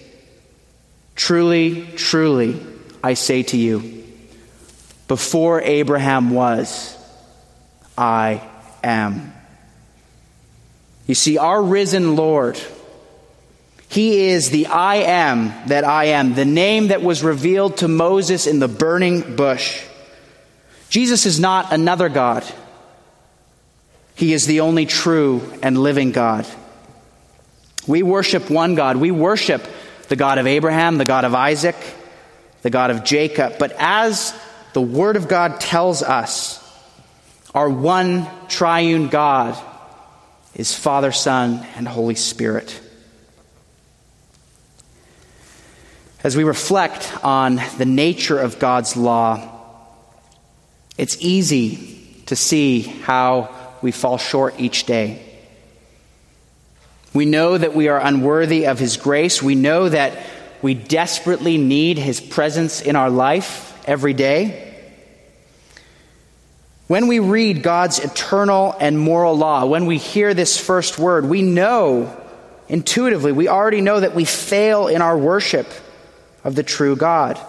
Truly, 1.14 1.86
truly, 1.96 2.60
I 3.02 3.14
say 3.14 3.44
to 3.44 3.56
you, 3.56 4.04
before 5.06 5.60
Abraham 5.60 6.30
was, 6.30 6.96
I 7.96 8.42
am. 8.82 9.32
You 11.06 11.14
see, 11.14 11.38
our 11.38 11.62
risen 11.62 12.16
Lord, 12.16 12.58
He 13.88 14.28
is 14.30 14.50
the 14.50 14.66
I 14.66 14.96
am 14.96 15.52
that 15.68 15.84
I 15.84 16.06
am, 16.06 16.34
the 16.34 16.44
name 16.44 16.88
that 16.88 17.02
was 17.02 17.22
revealed 17.22 17.76
to 17.78 17.88
Moses 17.88 18.46
in 18.46 18.58
the 18.58 18.68
burning 18.68 19.36
bush. 19.36 19.84
Jesus 20.88 21.26
is 21.26 21.40
not 21.40 21.72
another 21.72 22.08
God. 22.08 22.44
He 24.14 24.32
is 24.32 24.46
the 24.46 24.60
only 24.60 24.86
true 24.86 25.42
and 25.62 25.76
living 25.76 26.12
God. 26.12 26.46
We 27.86 28.02
worship 28.02 28.50
one 28.50 28.74
God. 28.74 28.96
We 28.96 29.10
worship 29.10 29.66
the 30.08 30.16
God 30.16 30.38
of 30.38 30.46
Abraham, 30.46 30.98
the 30.98 31.04
God 31.04 31.24
of 31.24 31.34
Isaac, 31.34 31.76
the 32.62 32.70
God 32.70 32.90
of 32.90 33.04
Jacob. 33.04 33.58
But 33.58 33.74
as 33.78 34.38
the 34.72 34.80
Word 34.80 35.16
of 35.16 35.28
God 35.28 35.60
tells 35.60 36.02
us, 36.02 36.60
our 37.54 37.68
one 37.68 38.28
triune 38.48 39.08
God 39.08 39.60
is 40.54 40.74
Father, 40.74 41.12
Son, 41.12 41.66
and 41.76 41.86
Holy 41.86 42.14
Spirit. 42.14 42.80
As 46.22 46.36
we 46.36 46.44
reflect 46.44 47.12
on 47.22 47.60
the 47.76 47.84
nature 47.84 48.38
of 48.38 48.58
God's 48.58 48.96
law, 48.96 49.53
it's 50.96 51.16
easy 51.20 52.00
to 52.26 52.36
see 52.36 52.82
how 52.82 53.54
we 53.82 53.92
fall 53.92 54.18
short 54.18 54.54
each 54.58 54.84
day. 54.84 55.22
We 57.12 57.26
know 57.26 57.56
that 57.56 57.74
we 57.74 57.88
are 57.88 58.00
unworthy 58.00 58.66
of 58.66 58.78
His 58.78 58.96
grace. 58.96 59.42
We 59.42 59.54
know 59.54 59.88
that 59.88 60.18
we 60.62 60.74
desperately 60.74 61.58
need 61.58 61.98
His 61.98 62.20
presence 62.20 62.80
in 62.80 62.96
our 62.96 63.10
life 63.10 63.78
every 63.86 64.14
day. 64.14 64.74
When 66.86 67.06
we 67.06 67.18
read 67.18 67.62
God's 67.62 67.98
eternal 67.98 68.74
and 68.78 68.98
moral 68.98 69.36
law, 69.36 69.64
when 69.64 69.86
we 69.86 69.98
hear 69.98 70.34
this 70.34 70.58
first 70.58 70.98
word, 70.98 71.24
we 71.24 71.40
know 71.40 72.14
intuitively, 72.68 73.32
we 73.32 73.48
already 73.48 73.80
know 73.80 74.00
that 74.00 74.14
we 74.14 74.24
fail 74.24 74.88
in 74.88 75.00
our 75.00 75.16
worship 75.16 75.66
of 76.42 76.54
the 76.54 76.62
true 76.62 76.96
God. 76.96 77.40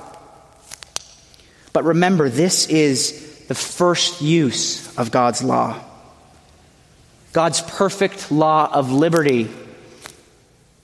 But 1.74 1.84
remember, 1.84 2.30
this 2.30 2.68
is 2.68 3.25
the 3.48 3.56
first 3.56 4.22
use 4.22 4.98
of 4.98 5.12
God's 5.12 5.44
law. 5.44 5.80
God's 7.34 7.62
perfect 7.62 8.32
law 8.32 8.70
of 8.72 8.92
liberty. 8.92 9.50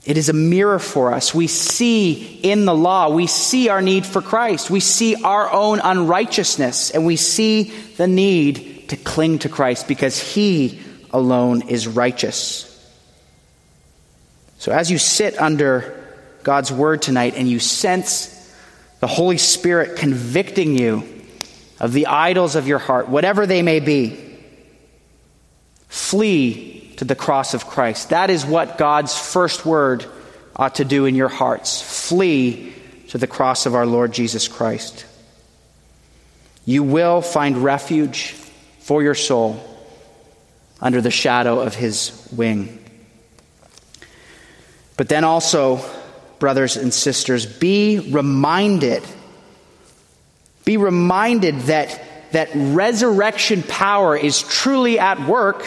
It 0.03 0.17
is 0.17 0.29
a 0.29 0.33
mirror 0.33 0.79
for 0.79 1.13
us. 1.13 1.33
We 1.33 1.47
see 1.47 2.39
in 2.41 2.65
the 2.65 2.75
law, 2.75 3.09
we 3.09 3.27
see 3.27 3.69
our 3.69 3.81
need 3.81 4.05
for 4.05 4.21
Christ. 4.21 4.69
We 4.69 4.79
see 4.79 5.15
our 5.23 5.51
own 5.51 5.79
unrighteousness, 5.79 6.91
and 6.91 7.05
we 7.05 7.15
see 7.15 7.63
the 7.97 8.07
need 8.07 8.89
to 8.89 8.97
cling 8.97 9.39
to 9.39 9.49
Christ 9.49 9.87
because 9.87 10.19
He 10.19 10.81
alone 11.11 11.67
is 11.67 11.87
righteous. 11.87 12.67
So, 14.57 14.71
as 14.71 14.91
you 14.91 14.97
sit 14.97 15.39
under 15.39 15.97
God's 16.43 16.71
word 16.71 17.01
tonight 17.01 17.35
and 17.35 17.49
you 17.49 17.59
sense 17.59 18.37
the 18.99 19.07
Holy 19.07 19.37
Spirit 19.37 19.97
convicting 19.97 20.77
you 20.77 21.20
of 21.81 21.91
the 21.91 22.07
idols 22.07 22.55
of 22.55 22.65
your 22.65 22.79
heart, 22.79 23.09
whatever 23.09 23.45
they 23.45 23.61
may 23.61 23.81
be, 23.81 24.31
Flee 25.91 26.93
to 26.95 27.03
the 27.03 27.15
cross 27.15 27.53
of 27.53 27.67
Christ. 27.67 28.11
That 28.11 28.29
is 28.29 28.45
what 28.45 28.77
God's 28.77 29.17
first 29.17 29.65
word 29.65 30.05
ought 30.55 30.75
to 30.75 30.85
do 30.85 31.05
in 31.05 31.15
your 31.15 31.27
hearts. 31.27 31.81
Flee 32.07 32.73
to 33.09 33.17
the 33.17 33.27
cross 33.27 33.65
of 33.65 33.75
our 33.75 33.85
Lord 33.85 34.13
Jesus 34.13 34.47
Christ. 34.47 35.05
You 36.63 36.83
will 36.83 37.21
find 37.21 37.57
refuge 37.57 38.31
for 38.79 39.03
your 39.03 39.15
soul 39.15 39.61
under 40.79 41.01
the 41.01 41.11
shadow 41.11 41.59
of 41.59 41.75
his 41.75 42.25
wing. 42.31 42.81
But 44.95 45.09
then 45.09 45.25
also, 45.25 45.83
brothers 46.39 46.77
and 46.77 46.93
sisters, 46.93 47.45
be 47.45 47.99
reminded, 48.11 49.03
be 50.65 50.77
reminded 50.77 51.59
that, 51.61 52.01
that 52.31 52.49
resurrection 52.53 53.63
power 53.63 54.15
is 54.15 54.43
truly 54.43 54.99
at 54.99 55.27
work 55.27 55.65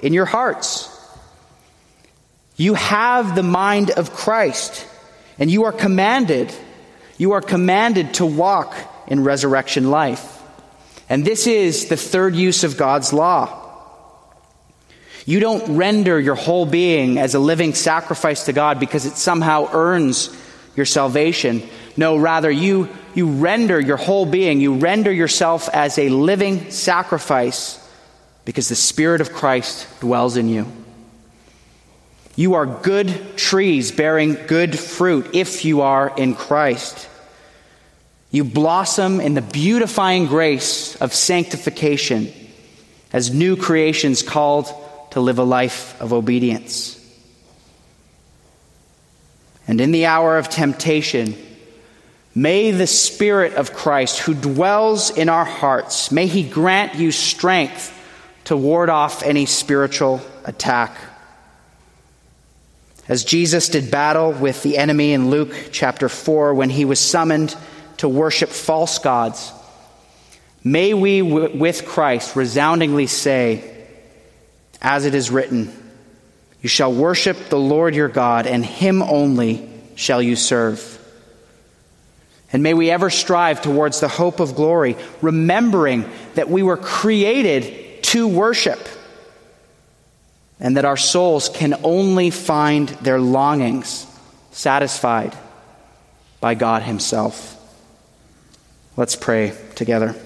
in 0.00 0.12
your 0.12 0.26
hearts. 0.26 0.94
You 2.56 2.74
have 2.74 3.34
the 3.34 3.42
mind 3.42 3.90
of 3.90 4.12
Christ, 4.12 4.86
and 5.38 5.50
you 5.50 5.64
are 5.64 5.72
commanded, 5.72 6.52
you 7.16 7.32
are 7.32 7.40
commanded 7.40 8.14
to 8.14 8.26
walk 8.26 8.76
in 9.06 9.22
resurrection 9.22 9.90
life. 9.90 10.42
And 11.08 11.24
this 11.24 11.46
is 11.46 11.88
the 11.88 11.96
third 11.96 12.36
use 12.36 12.64
of 12.64 12.76
God's 12.76 13.12
law. 13.12 13.64
You 15.24 15.40
don't 15.40 15.76
render 15.76 16.18
your 16.18 16.34
whole 16.34 16.64
being 16.64 17.18
as 17.18 17.34
a 17.34 17.38
living 17.38 17.74
sacrifice 17.74 18.46
to 18.46 18.52
God 18.52 18.80
because 18.80 19.04
it 19.04 19.16
somehow 19.16 19.68
earns 19.72 20.34
your 20.74 20.86
salvation. 20.86 21.62
No, 21.96 22.16
rather, 22.16 22.50
you, 22.50 22.88
you 23.18 23.26
render 23.26 23.80
your 23.80 23.96
whole 23.96 24.24
being, 24.24 24.60
you 24.60 24.76
render 24.76 25.12
yourself 25.12 25.68
as 25.68 25.98
a 25.98 26.08
living 26.08 26.70
sacrifice 26.70 27.84
because 28.44 28.68
the 28.68 28.76
Spirit 28.76 29.20
of 29.20 29.32
Christ 29.32 29.88
dwells 30.00 30.36
in 30.36 30.48
you. 30.48 30.66
You 32.36 32.54
are 32.54 32.64
good 32.64 33.36
trees 33.36 33.90
bearing 33.90 34.34
good 34.46 34.78
fruit 34.78 35.34
if 35.34 35.64
you 35.64 35.80
are 35.80 36.14
in 36.16 36.36
Christ. 36.36 37.08
You 38.30 38.44
blossom 38.44 39.20
in 39.20 39.34
the 39.34 39.42
beautifying 39.42 40.26
grace 40.26 40.94
of 40.96 41.12
sanctification 41.12 42.32
as 43.12 43.34
new 43.34 43.56
creations 43.56 44.22
called 44.22 44.72
to 45.10 45.20
live 45.20 45.40
a 45.40 45.44
life 45.44 46.00
of 46.00 46.12
obedience. 46.12 46.94
And 49.66 49.80
in 49.80 49.90
the 49.90 50.06
hour 50.06 50.38
of 50.38 50.48
temptation, 50.48 51.34
may 52.34 52.70
the 52.70 52.86
Spirit 52.86 53.54
of 53.54 53.72
Christ, 53.72 54.20
who 54.20 54.34
dwells 54.34 55.10
in 55.10 55.28
our 55.28 55.44
hearts, 55.44 56.10
may 56.12 56.26
He 56.26 56.42
grant 56.42 56.94
you 56.94 57.12
strength 57.12 57.94
to 58.44 58.56
ward 58.56 58.88
off 58.88 59.22
any 59.22 59.44
spiritual 59.44 60.22
attack. 60.44 60.96
As 63.08 63.24
Jesus 63.24 63.68
did 63.70 63.90
battle 63.90 64.32
with 64.32 64.62
the 64.62 64.76
enemy 64.76 65.12
in 65.12 65.30
Luke 65.30 65.54
chapter 65.72 66.08
4 66.08 66.52
when 66.54 66.68
he 66.70 66.84
was 66.84 67.00
summoned 67.00 67.56
to 67.98 68.08
worship 68.08 68.50
false 68.50 68.98
gods, 68.98 69.52
may 70.62 70.92
we, 70.92 71.22
with 71.22 71.86
Christ, 71.86 72.36
resoundingly 72.36 73.06
say, 73.06 73.86
as 74.80 75.04
it 75.04 75.14
is 75.14 75.30
written, 75.30 75.70
You 76.62 76.68
shall 76.68 76.92
worship 76.92 77.48
the 77.48 77.58
Lord 77.58 77.94
your 77.94 78.08
God, 78.08 78.46
and 78.46 78.64
him 78.64 79.02
only 79.02 79.68
shall 79.94 80.22
you 80.22 80.36
serve. 80.36 80.97
And 82.52 82.62
may 82.62 82.74
we 82.74 82.90
ever 82.90 83.10
strive 83.10 83.60
towards 83.60 84.00
the 84.00 84.08
hope 84.08 84.40
of 84.40 84.54
glory, 84.54 84.96
remembering 85.20 86.08
that 86.34 86.48
we 86.48 86.62
were 86.62 86.78
created 86.78 88.02
to 88.04 88.26
worship 88.26 88.78
and 90.60 90.76
that 90.76 90.84
our 90.84 90.96
souls 90.96 91.48
can 91.48 91.74
only 91.84 92.30
find 92.30 92.88
their 92.88 93.20
longings 93.20 94.06
satisfied 94.50 95.36
by 96.40 96.54
God 96.54 96.82
Himself. 96.82 97.54
Let's 98.96 99.14
pray 99.14 99.52
together. 99.74 100.16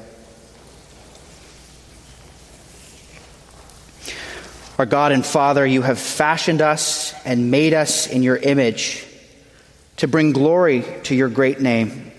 Our 4.79 4.87
God 4.87 5.13
and 5.13 5.25
Father, 5.25 5.67
you 5.67 5.83
have 5.83 5.99
fashioned 5.99 6.63
us 6.63 7.15
and 7.25 7.51
made 7.51 7.75
us 7.75 8.07
in 8.07 8.23
your 8.23 8.37
image 8.37 9.07
to 9.99 10.09
bring 10.09 10.33
glory 10.33 10.85
to 11.05 11.15
your 11.15 11.29
great 11.29 11.61
name. 11.61 12.12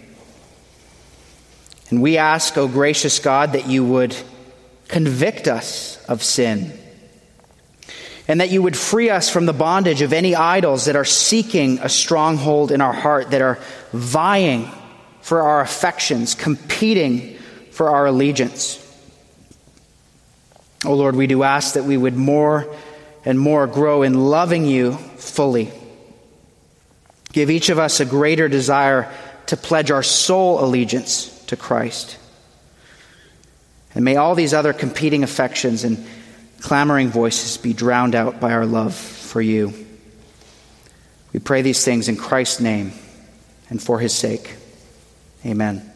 And 1.93 2.01
we 2.01 2.17
ask, 2.17 2.57
O 2.57 2.67
gracious 2.67 3.19
God, 3.19 3.53
that 3.53 3.67
you 3.67 3.85
would 3.85 4.17
convict 4.87 5.47
us 5.47 6.03
of 6.07 6.23
sin 6.23 6.75
and 8.27 8.41
that 8.41 8.49
you 8.49 8.63
would 8.63 8.75
free 8.75 9.11
us 9.11 9.29
from 9.29 9.45
the 9.45 9.53
bondage 9.53 10.01
of 10.01 10.11
any 10.11 10.33
idols 10.33 10.85
that 10.85 10.95
are 10.95 11.05
seeking 11.05 11.77
a 11.81 11.89
stronghold 11.89 12.71
in 12.71 12.81
our 12.81 12.93
heart, 12.93 13.29
that 13.29 13.43
are 13.43 13.59
vying 13.91 14.71
for 15.21 15.43
our 15.43 15.61
affections, 15.61 16.33
competing 16.33 17.37
for 17.69 17.91
our 17.91 18.07
allegiance. 18.07 18.79
Oh 20.85 20.95
Lord, 20.95 21.15
we 21.15 21.27
do 21.27 21.43
ask 21.43 21.75
that 21.75 21.83
we 21.83 21.95
would 21.95 22.15
more 22.15 22.75
and 23.23 23.39
more 23.39 23.67
grow 23.67 24.01
in 24.01 24.15
loving 24.15 24.65
you 24.65 24.93
fully. 24.93 25.71
Give 27.33 27.51
each 27.51 27.69
of 27.69 27.77
us 27.77 27.99
a 27.99 28.05
greater 28.05 28.49
desire 28.49 29.13
to 29.45 29.57
pledge 29.57 29.91
our 29.91 30.01
sole 30.01 30.65
allegiance 30.65 31.29
to 31.53 31.61
Christ. 31.61 32.17
And 33.95 34.03
may 34.03 34.15
all 34.15 34.33
these 34.33 34.53
other 34.53 34.73
competing 34.73 35.23
affections 35.23 35.83
and 35.83 36.03
clamoring 36.61 37.09
voices 37.09 37.57
be 37.57 37.73
drowned 37.73 38.15
out 38.15 38.39
by 38.39 38.51
our 38.53 38.65
love 38.65 38.95
for 38.95 39.41
you. 39.41 39.73
We 41.31 41.39
pray 41.39 41.61
these 41.61 41.85
things 41.85 42.09
in 42.09 42.17
Christ's 42.17 42.59
name 42.59 42.93
and 43.69 43.81
for 43.81 43.99
his 43.99 44.13
sake. 44.13 44.55
Amen. 45.45 45.92